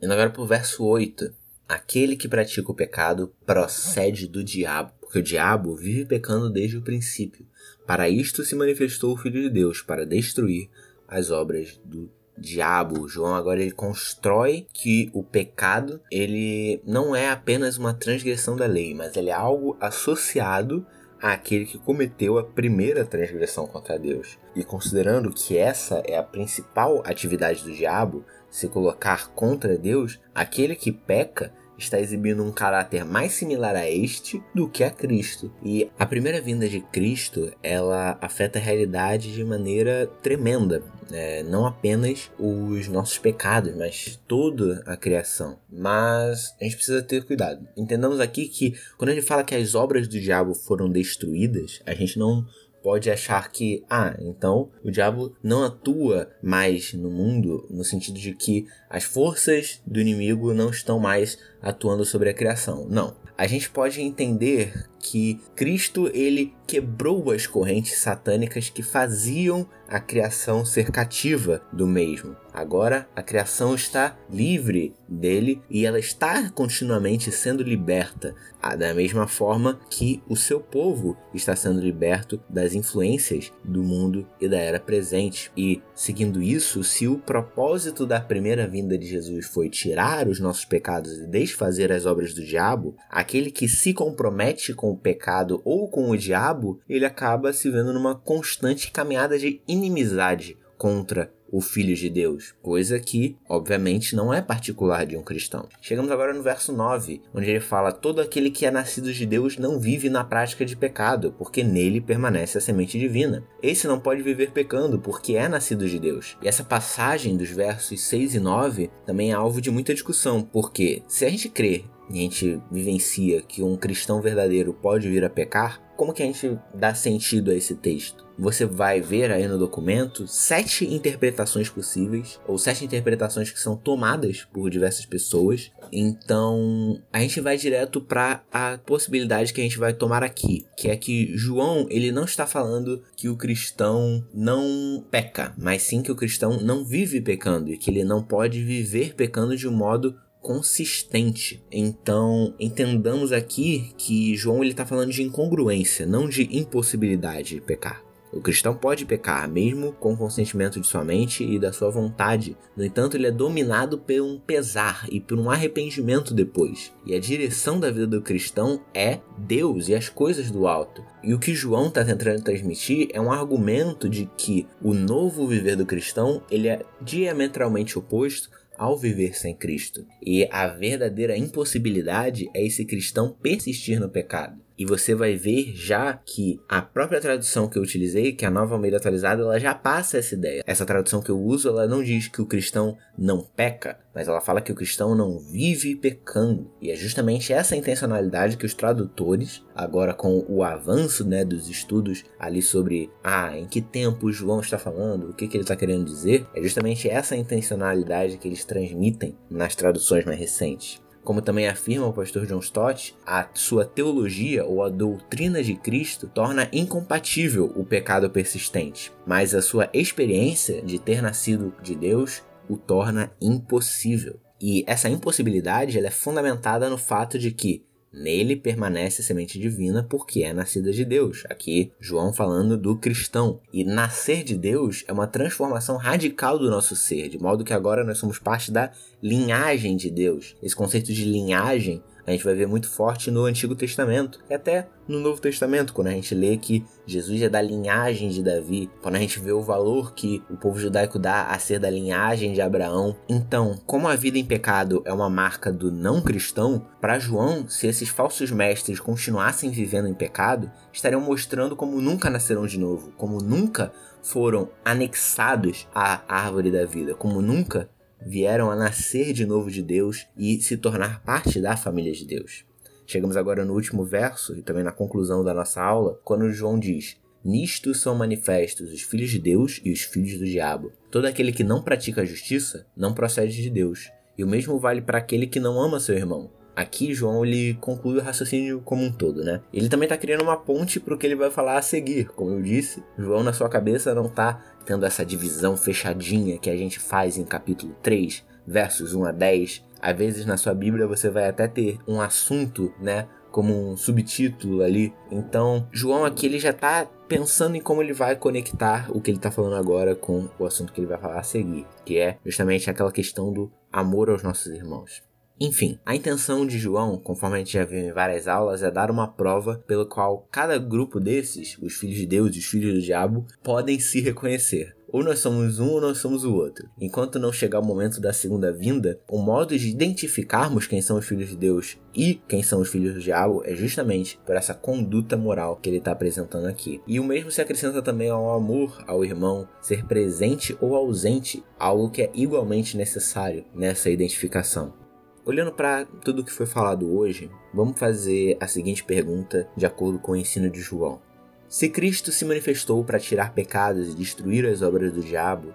Indo 0.00 0.12
agora 0.12 0.30
para 0.30 0.42
o 0.42 0.46
verso 0.46 0.84
8. 0.84 1.34
Aquele 1.68 2.16
que 2.16 2.28
pratica 2.28 2.70
o 2.70 2.74
pecado 2.74 3.34
procede 3.44 4.26
do 4.26 4.42
diabo, 4.42 4.92
porque 5.00 5.18
o 5.18 5.22
diabo 5.22 5.76
vive 5.76 6.06
pecando 6.06 6.48
desde 6.48 6.78
o 6.78 6.82
princípio. 6.82 7.46
Para 7.86 8.08
isto 8.08 8.44
se 8.44 8.54
manifestou 8.54 9.12
o 9.12 9.16
Filho 9.16 9.42
de 9.42 9.50
Deus, 9.50 9.82
para 9.82 10.06
destruir 10.06 10.70
as 11.06 11.30
obras 11.30 11.78
do 11.84 12.10
diabo. 12.38 13.08
João 13.08 13.34
agora 13.34 13.60
ele 13.60 13.72
constrói 13.72 14.66
que 14.72 15.10
o 15.12 15.22
pecado 15.22 16.00
ele 16.10 16.80
não 16.86 17.14
é 17.14 17.28
apenas 17.28 17.76
uma 17.76 17.92
transgressão 17.92 18.56
da 18.56 18.66
lei, 18.66 18.94
mas 18.94 19.16
ele 19.16 19.30
é 19.30 19.34
algo 19.34 19.76
associado 19.80 20.86
àquele 21.20 21.64
que 21.64 21.78
cometeu 21.78 22.38
a 22.38 22.44
primeira 22.44 23.04
transgressão 23.04 23.66
contra 23.66 23.98
Deus. 23.98 24.38
E 24.54 24.64
considerando 24.64 25.32
que 25.32 25.56
essa 25.56 26.02
é 26.06 26.16
a 26.16 26.22
principal 26.22 27.02
atividade 27.04 27.62
do 27.64 27.72
diabo, 27.72 28.24
se 28.50 28.68
colocar 28.68 29.28
contra 29.30 29.76
Deus, 29.76 30.18
aquele 30.34 30.74
que 30.74 30.90
peca 30.90 31.52
está 31.78 32.00
exibindo 32.00 32.44
um 32.44 32.50
caráter 32.50 33.04
mais 33.04 33.32
similar 33.32 33.76
a 33.76 33.88
este 33.88 34.42
do 34.54 34.68
que 34.68 34.82
a 34.82 34.90
Cristo. 34.90 35.50
E 35.62 35.88
a 35.98 36.04
primeira 36.04 36.40
vinda 36.40 36.68
de 36.68 36.80
Cristo, 36.80 37.52
ela 37.62 38.18
afeta 38.20 38.58
a 38.58 38.62
realidade 38.62 39.32
de 39.32 39.44
maneira 39.44 40.06
tremenda. 40.22 40.82
É, 41.10 41.42
não 41.42 41.64
apenas 41.64 42.30
os 42.38 42.86
nossos 42.88 43.16
pecados, 43.16 43.74
mas 43.74 44.20
toda 44.28 44.82
a 44.84 44.94
criação. 44.96 45.58
Mas 45.70 46.54
a 46.60 46.64
gente 46.64 46.76
precisa 46.76 47.02
ter 47.02 47.24
cuidado. 47.24 47.66
Entendamos 47.76 48.20
aqui 48.20 48.46
que 48.48 48.74
quando 48.98 49.12
gente 49.12 49.26
fala 49.26 49.44
que 49.44 49.54
as 49.54 49.74
obras 49.74 50.06
do 50.06 50.20
diabo 50.20 50.54
foram 50.54 50.90
destruídas, 50.90 51.80
a 51.86 51.94
gente 51.94 52.18
não 52.18 52.44
pode 52.82 53.10
achar 53.10 53.50
que, 53.50 53.84
ah, 53.88 54.16
então 54.20 54.70
o 54.84 54.90
diabo 54.90 55.34
não 55.42 55.64
atua 55.64 56.30
mais 56.42 56.92
no 56.92 57.10
mundo 57.10 57.66
no 57.70 57.84
sentido 57.84 58.18
de 58.18 58.34
que 58.34 58.66
as 58.88 59.04
forças 59.04 59.80
do 59.86 60.00
inimigo 60.00 60.54
não 60.54 60.70
estão 60.70 60.98
mais 60.98 61.38
atuando 61.60 62.04
sobre 62.04 62.30
a 62.30 62.34
criação. 62.34 62.86
Não. 62.88 63.16
A 63.36 63.46
gente 63.46 63.70
pode 63.70 64.00
entender 64.00 64.72
que 65.10 65.40
Cristo 65.56 66.10
ele 66.12 66.52
quebrou 66.66 67.30
as 67.30 67.46
correntes 67.46 67.98
satânicas 67.98 68.68
que 68.68 68.82
faziam 68.82 69.66
a 69.88 69.98
criação 69.98 70.66
ser 70.66 70.90
cativa 70.90 71.62
do 71.72 71.86
mesmo. 71.86 72.36
Agora 72.52 73.08
a 73.16 73.22
criação 73.22 73.74
está 73.74 74.18
livre 74.30 74.94
dele 75.08 75.62
e 75.70 75.86
ela 75.86 75.98
está 75.98 76.50
continuamente 76.50 77.32
sendo 77.32 77.62
liberta, 77.62 78.34
da 78.76 78.92
mesma 78.92 79.26
forma 79.26 79.80
que 79.88 80.22
o 80.28 80.36
seu 80.36 80.60
povo 80.60 81.16
está 81.32 81.56
sendo 81.56 81.80
liberto 81.80 82.38
das 82.50 82.74
influências 82.74 83.50
do 83.64 83.82
mundo 83.82 84.26
e 84.38 84.48
da 84.48 84.58
era 84.58 84.80
presente. 84.80 85.50
E 85.56 85.80
seguindo 85.94 86.42
isso, 86.42 86.84
se 86.84 87.06
o 87.06 87.16
propósito 87.16 88.04
da 88.04 88.20
primeira 88.20 88.66
vinda 88.66 88.98
de 88.98 89.06
Jesus 89.06 89.46
foi 89.46 89.70
tirar 89.70 90.28
os 90.28 90.38
nossos 90.40 90.66
pecados 90.66 91.16
e 91.16 91.26
desfazer 91.26 91.90
as 91.92 92.04
obras 92.04 92.34
do 92.34 92.44
diabo, 92.44 92.94
aquele 93.08 93.50
que 93.50 93.68
se 93.68 93.94
compromete 93.94 94.74
com 94.74 94.90
o 94.90 94.97
pecado 94.98 95.62
ou 95.64 95.88
com 95.88 96.10
o 96.10 96.16
diabo, 96.16 96.80
ele 96.88 97.06
acaba 97.06 97.52
se 97.52 97.70
vendo 97.70 97.92
numa 97.92 98.14
constante 98.14 98.90
caminhada 98.90 99.38
de 99.38 99.62
inimizade 99.66 100.58
contra 100.76 101.32
o 101.50 101.60
Filho 101.60 101.94
de 101.94 102.10
Deus, 102.10 102.54
coisa 102.62 103.00
que, 103.00 103.36
obviamente, 103.48 104.14
não 104.14 104.32
é 104.32 104.42
particular 104.42 105.06
de 105.06 105.16
um 105.16 105.22
cristão. 105.22 105.68
Chegamos 105.80 106.10
agora 106.10 106.34
no 106.34 106.42
verso 106.42 106.72
9, 106.72 107.22
onde 107.34 107.50
ele 107.50 107.60
fala: 107.60 107.92
Todo 107.92 108.20
aquele 108.20 108.50
que 108.50 108.66
é 108.66 108.70
nascido 108.70 109.12
de 109.12 109.24
Deus 109.24 109.56
não 109.56 109.80
vive 109.80 110.10
na 110.10 110.22
prática 110.22 110.64
de 110.64 110.76
pecado, 110.76 111.34
porque 111.38 111.64
nele 111.64 112.00
permanece 112.00 112.58
a 112.58 112.60
semente 112.60 112.98
divina. 112.98 113.42
Esse 113.62 113.86
não 113.86 113.98
pode 113.98 114.22
viver 114.22 114.50
pecando, 114.50 114.98
porque 114.98 115.34
é 115.34 115.48
nascido 115.48 115.88
de 115.88 115.98
Deus. 115.98 116.36
E 116.42 116.48
essa 116.48 116.62
passagem 116.62 117.36
dos 117.36 117.50
versos 117.50 118.00
6 118.02 118.34
e 118.34 118.40
9 118.40 118.90
também 119.06 119.30
é 119.30 119.34
alvo 119.34 119.60
de 119.60 119.70
muita 119.70 119.94
discussão, 119.94 120.42
porque 120.42 121.02
se 121.08 121.24
a 121.24 121.30
gente 121.30 121.48
crê 121.48 121.84
e 122.10 122.18
a 122.18 122.22
gente 122.22 122.60
vivencia 122.70 123.42
que 123.42 123.62
um 123.62 123.76
cristão 123.76 124.20
verdadeiro 124.20 124.72
pode 124.72 125.08
vir 125.08 125.24
a 125.24 125.30
pecar, 125.30 125.88
como 125.98 126.12
que 126.12 126.22
a 126.22 126.26
gente 126.26 126.56
dá 126.72 126.94
sentido 126.94 127.50
a 127.50 127.54
esse 127.54 127.74
texto? 127.74 128.24
Você 128.38 128.64
vai 128.64 129.00
ver 129.00 129.32
aí 129.32 129.48
no 129.48 129.58
documento 129.58 130.28
sete 130.28 130.86
interpretações 130.86 131.68
possíveis, 131.68 132.38
ou 132.46 132.56
sete 132.56 132.84
interpretações 132.84 133.50
que 133.50 133.58
são 133.58 133.76
tomadas 133.76 134.46
por 134.52 134.70
diversas 134.70 135.04
pessoas. 135.04 135.72
Então, 135.90 137.02
a 137.12 137.18
gente 137.18 137.40
vai 137.40 137.56
direto 137.56 138.00
para 138.00 138.44
a 138.52 138.78
possibilidade 138.78 139.52
que 139.52 139.60
a 139.60 139.64
gente 139.64 139.76
vai 139.76 139.92
tomar 139.92 140.22
aqui, 140.22 140.64
que 140.76 140.88
é 140.88 140.96
que 140.96 141.36
João, 141.36 141.88
ele 141.90 142.12
não 142.12 142.24
está 142.24 142.46
falando 142.46 143.02
que 143.16 143.28
o 143.28 143.36
cristão 143.36 144.24
não 144.32 145.04
peca, 145.10 145.52
mas 145.58 145.82
sim 145.82 146.00
que 146.00 146.12
o 146.12 146.16
cristão 146.16 146.60
não 146.60 146.84
vive 146.84 147.20
pecando 147.20 147.72
e 147.72 147.76
que 147.76 147.90
ele 147.90 148.04
não 148.04 148.22
pode 148.22 148.62
viver 148.62 149.16
pecando 149.16 149.56
de 149.56 149.66
um 149.66 149.72
modo 149.72 150.14
consistente. 150.40 151.62
Então, 151.70 152.54
entendamos 152.58 153.32
aqui 153.32 153.92
que 153.96 154.36
João 154.36 154.62
ele 154.62 154.72
está 154.72 154.86
falando 154.86 155.12
de 155.12 155.22
incongruência, 155.22 156.06
não 156.06 156.28
de 156.28 156.48
impossibilidade 156.56 157.56
de 157.56 157.60
pecar. 157.60 158.08
O 158.30 158.42
cristão 158.42 158.74
pode 158.74 159.06
pecar, 159.06 159.48
mesmo 159.48 159.92
com 159.92 160.12
o 160.12 160.16
consentimento 160.16 160.78
de 160.78 160.86
sua 160.86 161.02
mente 161.02 161.42
e 161.42 161.58
da 161.58 161.72
sua 161.72 161.90
vontade. 161.90 162.56
No 162.76 162.84
entanto, 162.84 163.16
ele 163.16 163.26
é 163.26 163.30
dominado 163.30 163.98
por 163.98 164.20
um 164.20 164.38
pesar 164.38 165.06
e 165.10 165.18
por 165.18 165.38
um 165.38 165.50
arrependimento 165.50 166.34
depois. 166.34 166.92
E 167.06 167.14
a 167.14 167.20
direção 167.20 167.80
da 167.80 167.90
vida 167.90 168.06
do 168.06 168.20
cristão 168.20 168.82
é 168.92 169.20
Deus 169.38 169.88
e 169.88 169.94
as 169.94 170.10
coisas 170.10 170.50
do 170.50 170.66
alto. 170.66 171.02
E 171.22 171.32
o 171.32 171.38
que 171.38 171.54
João 171.54 171.88
está 171.88 172.04
tentando 172.04 172.42
transmitir 172.42 173.08
é 173.12 173.20
um 173.20 173.32
argumento 173.32 174.08
de 174.08 174.28
que 174.36 174.66
o 174.82 174.92
novo 174.92 175.46
viver 175.46 175.76
do 175.76 175.86
cristão 175.86 176.42
ele 176.50 176.68
é 176.68 176.84
diametralmente 177.00 177.98
oposto 177.98 178.50
ao 178.78 178.96
viver 178.96 179.36
sem 179.36 179.54
Cristo. 179.54 180.06
E 180.24 180.48
a 180.50 180.68
verdadeira 180.68 181.36
impossibilidade 181.36 182.48
é 182.54 182.64
esse 182.64 182.84
cristão 182.84 183.36
persistir 183.42 184.00
no 184.00 184.08
pecado. 184.08 184.67
E 184.78 184.86
você 184.86 185.12
vai 185.12 185.34
ver 185.34 185.72
já 185.74 186.12
que 186.12 186.60
a 186.68 186.80
própria 186.80 187.20
tradução 187.20 187.68
que 187.68 187.76
eu 187.76 187.82
utilizei, 187.82 188.32
que 188.32 188.44
é 188.44 188.48
a 188.48 188.50
nova 188.50 188.76
Almeida 188.76 188.96
atualizada, 188.96 189.42
ela 189.42 189.58
já 189.58 189.74
passa 189.74 190.18
essa 190.18 190.36
ideia. 190.36 190.62
Essa 190.64 190.86
tradução 190.86 191.20
que 191.20 191.30
eu 191.30 191.40
uso, 191.40 191.68
ela 191.68 191.88
não 191.88 192.00
diz 192.00 192.28
que 192.28 192.40
o 192.40 192.46
cristão 192.46 192.96
não 193.18 193.42
peca, 193.42 193.98
mas 194.14 194.28
ela 194.28 194.40
fala 194.40 194.60
que 194.60 194.70
o 194.70 194.76
cristão 194.76 195.16
não 195.16 195.40
vive 195.40 195.96
pecando. 195.96 196.70
E 196.80 196.92
é 196.92 196.94
justamente 196.94 197.52
essa 197.52 197.74
intencionalidade 197.74 198.56
que 198.56 198.66
os 198.66 198.72
tradutores, 198.72 199.64
agora 199.74 200.14
com 200.14 200.44
o 200.48 200.62
avanço 200.62 201.26
né, 201.26 201.44
dos 201.44 201.68
estudos 201.68 202.24
ali 202.38 202.62
sobre 202.62 203.10
ah, 203.24 203.58
em 203.58 203.66
que 203.66 203.82
tempo 203.82 204.30
João 204.30 204.60
está 204.60 204.78
falando, 204.78 205.30
o 205.30 205.34
que, 205.34 205.48
que 205.48 205.56
ele 205.56 205.64
está 205.64 205.74
querendo 205.74 206.04
dizer, 206.04 206.46
é 206.54 206.62
justamente 206.62 207.08
essa 207.08 207.34
intencionalidade 207.34 208.38
que 208.38 208.46
eles 208.46 208.64
transmitem 208.64 209.36
nas 209.50 209.74
traduções 209.74 210.24
mais 210.24 210.38
recentes. 210.38 211.00
Como 211.28 211.42
também 211.42 211.68
afirma 211.68 212.06
o 212.06 212.12
pastor 212.14 212.46
John 212.46 212.60
Stott, 212.60 213.14
a 213.26 213.50
sua 213.52 213.84
teologia 213.84 214.64
ou 214.64 214.82
a 214.82 214.88
doutrina 214.88 215.62
de 215.62 215.74
Cristo 215.74 216.26
torna 216.26 216.70
incompatível 216.72 217.70
o 217.76 217.84
pecado 217.84 218.30
persistente, 218.30 219.12
mas 219.26 219.54
a 219.54 219.60
sua 219.60 219.90
experiência 219.92 220.80
de 220.80 220.98
ter 220.98 221.20
nascido 221.20 221.74
de 221.82 221.94
Deus 221.94 222.42
o 222.66 222.78
torna 222.78 223.30
impossível. 223.42 224.40
E 224.58 224.82
essa 224.86 225.10
impossibilidade 225.10 225.98
ela 225.98 226.06
é 226.06 226.10
fundamentada 226.10 226.88
no 226.88 226.96
fato 226.96 227.38
de 227.38 227.50
que 227.50 227.84
Nele 228.12 228.56
permanece 228.56 229.20
a 229.20 229.24
semente 229.24 229.58
divina 229.58 230.02
porque 230.02 230.42
é 230.42 230.52
nascida 230.52 230.92
de 230.92 231.04
Deus. 231.04 231.44
Aqui, 231.48 231.92
João 232.00 232.32
falando 232.32 232.76
do 232.76 232.96
cristão. 232.96 233.60
E 233.72 233.84
nascer 233.84 234.42
de 234.42 234.56
Deus 234.56 235.04
é 235.06 235.12
uma 235.12 235.26
transformação 235.26 235.96
radical 235.96 236.58
do 236.58 236.70
nosso 236.70 236.96
ser, 236.96 237.28
de 237.28 237.38
modo 237.38 237.64
que 237.64 237.72
agora 237.72 238.04
nós 238.04 238.18
somos 238.18 238.38
parte 238.38 238.72
da 238.72 238.90
linhagem 239.22 239.96
de 239.96 240.10
Deus. 240.10 240.56
Esse 240.62 240.74
conceito 240.74 241.12
de 241.12 241.24
linhagem 241.24 242.02
a 242.28 242.32
gente 242.32 242.44
vai 242.44 242.54
ver 242.54 242.66
muito 242.66 242.90
forte 242.90 243.30
no 243.30 243.44
Antigo 243.44 243.74
Testamento 243.74 244.38
e 244.50 244.54
até 244.54 244.86
no 245.08 245.18
Novo 245.18 245.40
Testamento, 245.40 245.94
quando 245.94 246.08
a 246.08 246.12
gente 246.12 246.34
lê 246.34 246.58
que 246.58 246.84
Jesus 247.06 247.40
é 247.40 247.48
da 247.48 247.62
linhagem 247.62 248.28
de 248.28 248.42
Davi, 248.42 248.90
quando 249.00 249.14
a 249.14 249.18
gente 249.18 249.40
vê 249.40 249.50
o 249.50 249.62
valor 249.62 250.12
que 250.12 250.42
o 250.50 250.56
povo 250.58 250.78
judaico 250.78 251.18
dá 251.18 251.46
a 251.46 251.58
ser 251.58 251.80
da 251.80 251.88
linhagem 251.88 252.52
de 252.52 252.60
Abraão. 252.60 253.16
Então, 253.26 253.80
como 253.86 254.06
a 254.06 254.14
vida 254.14 254.36
em 254.36 254.44
pecado 254.44 255.02
é 255.06 255.12
uma 255.12 255.30
marca 255.30 255.72
do 255.72 255.90
não 255.90 256.20
cristão, 256.20 256.86
para 257.00 257.18
João, 257.18 257.66
se 257.66 257.86
esses 257.86 258.10
falsos 258.10 258.50
mestres 258.50 259.00
continuassem 259.00 259.70
vivendo 259.70 260.08
em 260.08 260.14
pecado, 260.14 260.70
estariam 260.92 261.22
mostrando 261.22 261.74
como 261.74 261.98
nunca 261.98 262.28
nasceram 262.28 262.66
de 262.66 262.78
novo, 262.78 263.10
como 263.16 263.38
nunca 263.38 263.90
foram 264.22 264.68
anexados 264.84 265.88
à 265.94 266.20
árvore 266.28 266.70
da 266.70 266.84
vida, 266.84 267.14
como 267.14 267.40
nunca 267.40 267.88
vieram 268.24 268.70
a 268.70 268.76
nascer 268.76 269.32
de 269.32 269.46
novo 269.46 269.70
de 269.70 269.82
Deus 269.82 270.26
e 270.36 270.60
se 270.60 270.76
tornar 270.76 271.22
parte 271.22 271.60
da 271.60 271.76
família 271.76 272.12
de 272.12 272.24
Deus. 272.24 272.64
Chegamos 273.06 273.36
agora 273.36 273.64
no 273.64 273.72
último 273.72 274.04
verso 274.04 274.56
e 274.56 274.62
também 274.62 274.84
na 274.84 274.92
conclusão 274.92 275.42
da 275.42 275.54
nossa 275.54 275.82
aula, 275.82 276.20
quando 276.24 276.52
João 276.52 276.78
diz: 276.78 277.16
Nisto 277.44 277.94
são 277.94 278.14
manifestos 278.14 278.92
os 278.92 279.00
filhos 279.00 279.30
de 279.30 279.38
Deus 279.38 279.80
e 279.84 279.90
os 279.90 280.02
filhos 280.02 280.38
do 280.38 280.44
diabo. 280.44 280.92
Todo 281.10 281.24
aquele 281.24 281.52
que 281.52 281.64
não 281.64 281.82
pratica 281.82 282.20
a 282.20 282.26
justiça 282.26 282.86
não 282.96 283.14
procede 283.14 283.62
de 283.62 283.70
Deus, 283.70 284.10
e 284.36 284.44
o 284.44 284.46
mesmo 284.46 284.78
vale 284.78 285.00
para 285.00 285.18
aquele 285.18 285.46
que 285.46 285.58
não 285.58 285.80
ama 285.80 286.00
seu 286.00 286.14
irmão. 286.14 286.50
Aqui, 286.78 287.12
João 287.12 287.44
ele 287.44 287.74
conclui 287.80 288.20
o 288.20 288.22
raciocínio 288.22 288.80
como 288.84 289.02
um 289.02 289.10
todo, 289.10 289.42
né? 289.42 289.60
Ele 289.72 289.88
também 289.88 290.04
está 290.04 290.16
criando 290.16 290.42
uma 290.42 290.56
ponte 290.56 291.00
para 291.00 291.12
o 291.12 291.18
que 291.18 291.26
ele 291.26 291.34
vai 291.34 291.50
falar 291.50 291.76
a 291.76 291.82
seguir. 291.82 292.28
Como 292.28 292.52
eu 292.52 292.62
disse, 292.62 293.02
João 293.18 293.42
na 293.42 293.52
sua 293.52 293.68
cabeça 293.68 294.14
não 294.14 294.26
está 294.26 294.62
tendo 294.86 295.04
essa 295.04 295.26
divisão 295.26 295.76
fechadinha 295.76 296.56
que 296.56 296.70
a 296.70 296.76
gente 296.76 297.00
faz 297.00 297.36
em 297.36 297.44
capítulo 297.44 297.96
3, 298.00 298.44
versos 298.64 299.12
1 299.12 299.24
a 299.24 299.32
10. 299.32 299.84
Às 300.00 300.16
vezes 300.16 300.46
na 300.46 300.56
sua 300.56 300.72
Bíblia 300.72 301.08
você 301.08 301.28
vai 301.28 301.48
até 301.48 301.66
ter 301.66 301.98
um 302.06 302.20
assunto, 302.20 302.94
né? 303.00 303.26
Como 303.50 303.90
um 303.90 303.96
subtítulo 303.96 304.84
ali. 304.84 305.12
Então, 305.32 305.84
João 305.90 306.24
aqui 306.24 306.46
ele 306.46 306.60
já 306.60 306.70
está 306.70 307.08
pensando 307.26 307.74
em 307.74 307.80
como 307.80 308.02
ele 308.02 308.12
vai 308.12 308.36
conectar 308.36 309.10
o 309.10 309.20
que 309.20 309.32
ele 309.32 309.38
está 309.38 309.50
falando 309.50 309.74
agora 309.74 310.14
com 310.14 310.48
o 310.56 310.64
assunto 310.64 310.92
que 310.92 311.00
ele 311.00 311.08
vai 311.08 311.18
falar 311.18 311.40
a 311.40 311.42
seguir, 311.42 311.84
que 312.04 312.18
é 312.18 312.38
justamente 312.46 312.88
aquela 312.88 313.10
questão 313.10 313.52
do 313.52 313.68
amor 313.92 314.30
aos 314.30 314.44
nossos 314.44 314.72
irmãos. 314.72 315.26
Enfim, 315.60 315.98
a 316.06 316.14
intenção 316.14 316.64
de 316.64 316.78
João, 316.78 317.18
conforme 317.18 317.56
a 317.56 317.58
gente 317.58 317.72
já 317.72 317.84
viu 317.84 317.98
em 317.98 318.12
várias 318.12 318.46
aulas, 318.46 318.80
é 318.80 318.90
dar 318.92 319.10
uma 319.10 319.26
prova 319.26 319.82
pela 319.88 320.06
qual 320.06 320.46
cada 320.52 320.78
grupo 320.78 321.18
desses, 321.18 321.76
os 321.82 321.94
filhos 321.94 322.16
de 322.16 322.26
Deus 322.26 322.54
e 322.54 322.60
os 322.60 322.64
filhos 322.64 322.94
do 322.94 323.02
diabo, 323.02 323.44
podem 323.60 323.98
se 323.98 324.20
reconhecer. 324.20 324.96
Ou 325.10 325.24
nós 325.24 325.40
somos 325.40 325.80
um 325.80 325.88
ou 325.88 326.00
nós 326.00 326.18
somos 326.18 326.44
o 326.44 326.54
outro. 326.54 326.88
Enquanto 327.00 327.40
não 327.40 327.52
chegar 327.52 327.80
o 327.80 327.84
momento 327.84 328.20
da 328.20 328.32
segunda 328.32 328.70
vinda, 328.70 329.18
o 329.28 329.38
modo 329.38 329.76
de 329.76 329.88
identificarmos 329.88 330.86
quem 330.86 331.02
são 331.02 331.18
os 331.18 331.26
filhos 331.26 331.48
de 331.48 331.56
Deus 331.56 331.96
e 332.14 332.34
quem 332.46 332.62
são 332.62 332.80
os 332.80 332.88
filhos 332.88 333.14
do 333.14 333.20
diabo 333.20 333.62
é 333.64 333.74
justamente 333.74 334.38
por 334.46 334.54
essa 334.54 334.74
conduta 334.74 335.36
moral 335.36 335.76
que 335.76 335.88
ele 335.88 335.96
está 335.96 336.12
apresentando 336.12 336.66
aqui. 336.66 337.00
E 337.04 337.18
o 337.18 337.24
mesmo 337.24 337.50
se 337.50 337.60
acrescenta 337.60 338.00
também 338.00 338.28
ao 338.28 338.54
amor 338.54 339.02
ao 339.08 339.24
irmão, 339.24 339.66
ser 339.80 340.04
presente 340.04 340.76
ou 340.80 340.94
ausente, 340.94 341.64
algo 341.80 342.10
que 342.10 342.22
é 342.22 342.30
igualmente 342.34 342.96
necessário 342.96 343.64
nessa 343.74 344.10
identificação. 344.10 345.07
Olhando 345.48 345.72
para 345.72 346.04
tudo 346.04 346.44
que 346.44 346.52
foi 346.52 346.66
falado 346.66 347.10
hoje, 347.10 347.50
vamos 347.72 347.98
fazer 347.98 348.58
a 348.60 348.66
seguinte 348.66 349.02
pergunta 349.02 349.66
de 349.74 349.86
acordo 349.86 350.18
com 350.18 350.32
o 350.32 350.36
ensino 350.36 350.68
de 350.68 350.78
João. 350.78 351.22
Se 351.66 351.88
Cristo 351.88 352.30
se 352.30 352.44
manifestou 352.44 353.02
para 353.02 353.18
tirar 353.18 353.54
pecados 353.54 354.12
e 354.12 354.14
destruir 354.14 354.66
as 354.66 354.82
obras 354.82 355.10
do 355.10 355.22
diabo, 355.22 355.72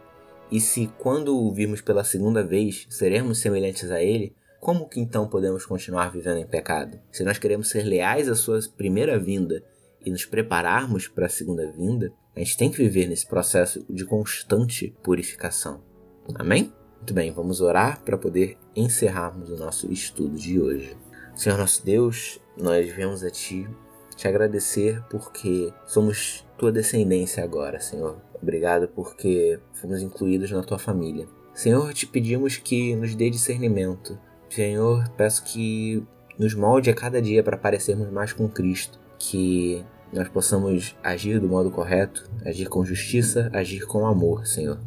e 0.52 0.62
se 0.62 0.86
quando 1.00 1.36
o 1.36 1.52
virmos 1.52 1.82
pela 1.82 2.04
segunda 2.04 2.44
vez 2.44 2.86
seremos 2.88 3.40
semelhantes 3.40 3.90
a 3.90 4.00
ele, 4.00 4.36
como 4.60 4.88
que 4.88 5.00
então 5.00 5.28
podemos 5.28 5.66
continuar 5.66 6.12
vivendo 6.12 6.38
em 6.38 6.46
pecado? 6.46 7.00
Se 7.12 7.24
nós 7.24 7.40
queremos 7.40 7.72
ser 7.72 7.82
leais 7.82 8.30
à 8.30 8.36
sua 8.36 8.60
primeira 8.78 9.18
vinda 9.18 9.64
e 10.06 10.12
nos 10.12 10.24
prepararmos 10.24 11.08
para 11.08 11.26
a 11.26 11.30
segunda 11.30 11.72
vinda, 11.72 12.14
a 12.36 12.40
gente 12.40 12.58
tem 12.58 12.70
que 12.70 12.78
viver 12.78 13.08
nesse 13.08 13.28
processo 13.28 13.84
de 13.90 14.06
constante 14.06 14.96
purificação. 15.02 15.82
Amém? 16.36 16.72
Muito 17.04 17.14
bem, 17.14 17.34
vamos 17.34 17.60
orar 17.60 18.00
para 18.00 18.18
poder 18.18 18.58
encerrarmos 18.74 19.50
o 19.50 19.58
nosso 19.58 19.92
estudo 19.92 20.38
de 20.38 20.58
hoje. 20.58 20.96
Senhor 21.36 21.58
nosso 21.58 21.86
Deus, 21.86 22.40
nós 22.58 22.90
viemos 22.90 23.26
a 23.26 23.30
Ti 23.30 23.68
te 24.16 24.26
agradecer 24.26 25.04
porque 25.10 25.74
somos 25.86 26.48
Tua 26.58 26.72
descendência 26.72 27.44
agora, 27.44 27.82
Senhor. 27.82 28.22
Obrigado 28.42 28.88
porque 28.88 29.60
fomos 29.74 30.02
incluídos 30.02 30.50
na 30.52 30.64
Tua 30.64 30.80
família. 30.80 31.28
Senhor, 31.54 31.94
te 31.94 32.08
pedimos 32.08 32.56
que 32.56 32.96
nos 32.96 33.14
dê 33.16 33.30
discernimento. 33.30 34.18
Senhor, 34.50 35.10
peço 35.18 35.44
que 35.44 36.08
nos 36.40 36.54
molde 36.54 36.90
a 36.90 36.96
cada 36.96 37.22
dia 37.22 37.44
para 37.44 37.58
parecermos 37.58 38.10
mais 38.12 38.32
com 38.32 38.48
Cristo. 38.48 38.98
Que 39.20 39.84
nós 40.14 40.30
possamos 40.30 40.96
agir 41.04 41.42
do 41.42 41.50
modo 41.50 41.70
correto, 41.70 42.32
agir 42.46 42.70
com 42.70 42.86
justiça, 42.86 43.50
agir 43.52 43.86
com 43.86 44.08
amor, 44.08 44.48
Senhor. 44.48 44.80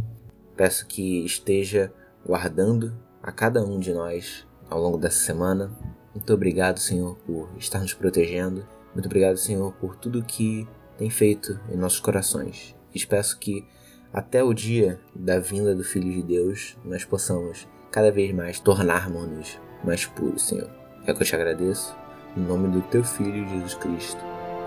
Peço 0.56 0.86
que 0.86 1.22
esteja 1.26 1.92
guardando 2.26 2.92
a 3.22 3.30
cada 3.30 3.62
um 3.64 3.78
de 3.78 3.92
nós 3.92 4.46
ao 4.68 4.80
longo 4.80 4.98
dessa 4.98 5.18
semana. 5.18 5.70
Muito 6.14 6.32
obrigado, 6.32 6.78
Senhor, 6.78 7.16
por 7.26 7.48
estar 7.58 7.80
nos 7.80 7.94
protegendo. 7.94 8.66
Muito 8.92 9.06
obrigado, 9.06 9.36
Senhor, 9.36 9.72
por 9.74 9.96
tudo 9.96 10.24
que 10.24 10.66
tem 10.98 11.10
feito 11.10 11.60
em 11.70 11.76
nossos 11.76 12.00
corações. 12.00 12.74
E 12.94 13.06
peço 13.06 13.38
que 13.38 13.66
até 14.12 14.42
o 14.42 14.54
dia 14.54 14.98
da 15.14 15.38
vinda 15.38 15.74
do 15.74 15.84
Filho 15.84 16.10
de 16.10 16.22
Deus 16.22 16.76
nós 16.84 17.04
possamos 17.04 17.68
cada 17.92 18.10
vez 18.10 18.34
mais 18.34 18.58
tornarmos-nos 18.58 19.58
mais 19.84 20.06
puros, 20.06 20.48
Senhor. 20.48 20.70
É 21.06 21.12
que 21.12 21.22
eu 21.22 21.26
te 21.26 21.34
agradeço. 21.34 21.94
Em 22.36 22.40
nome 22.40 22.68
do 22.68 22.82
teu 22.88 23.04
Filho 23.04 23.48
Jesus 23.48 23.74
Cristo. 23.74 24.20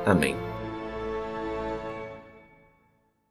Amém. 0.05 0.58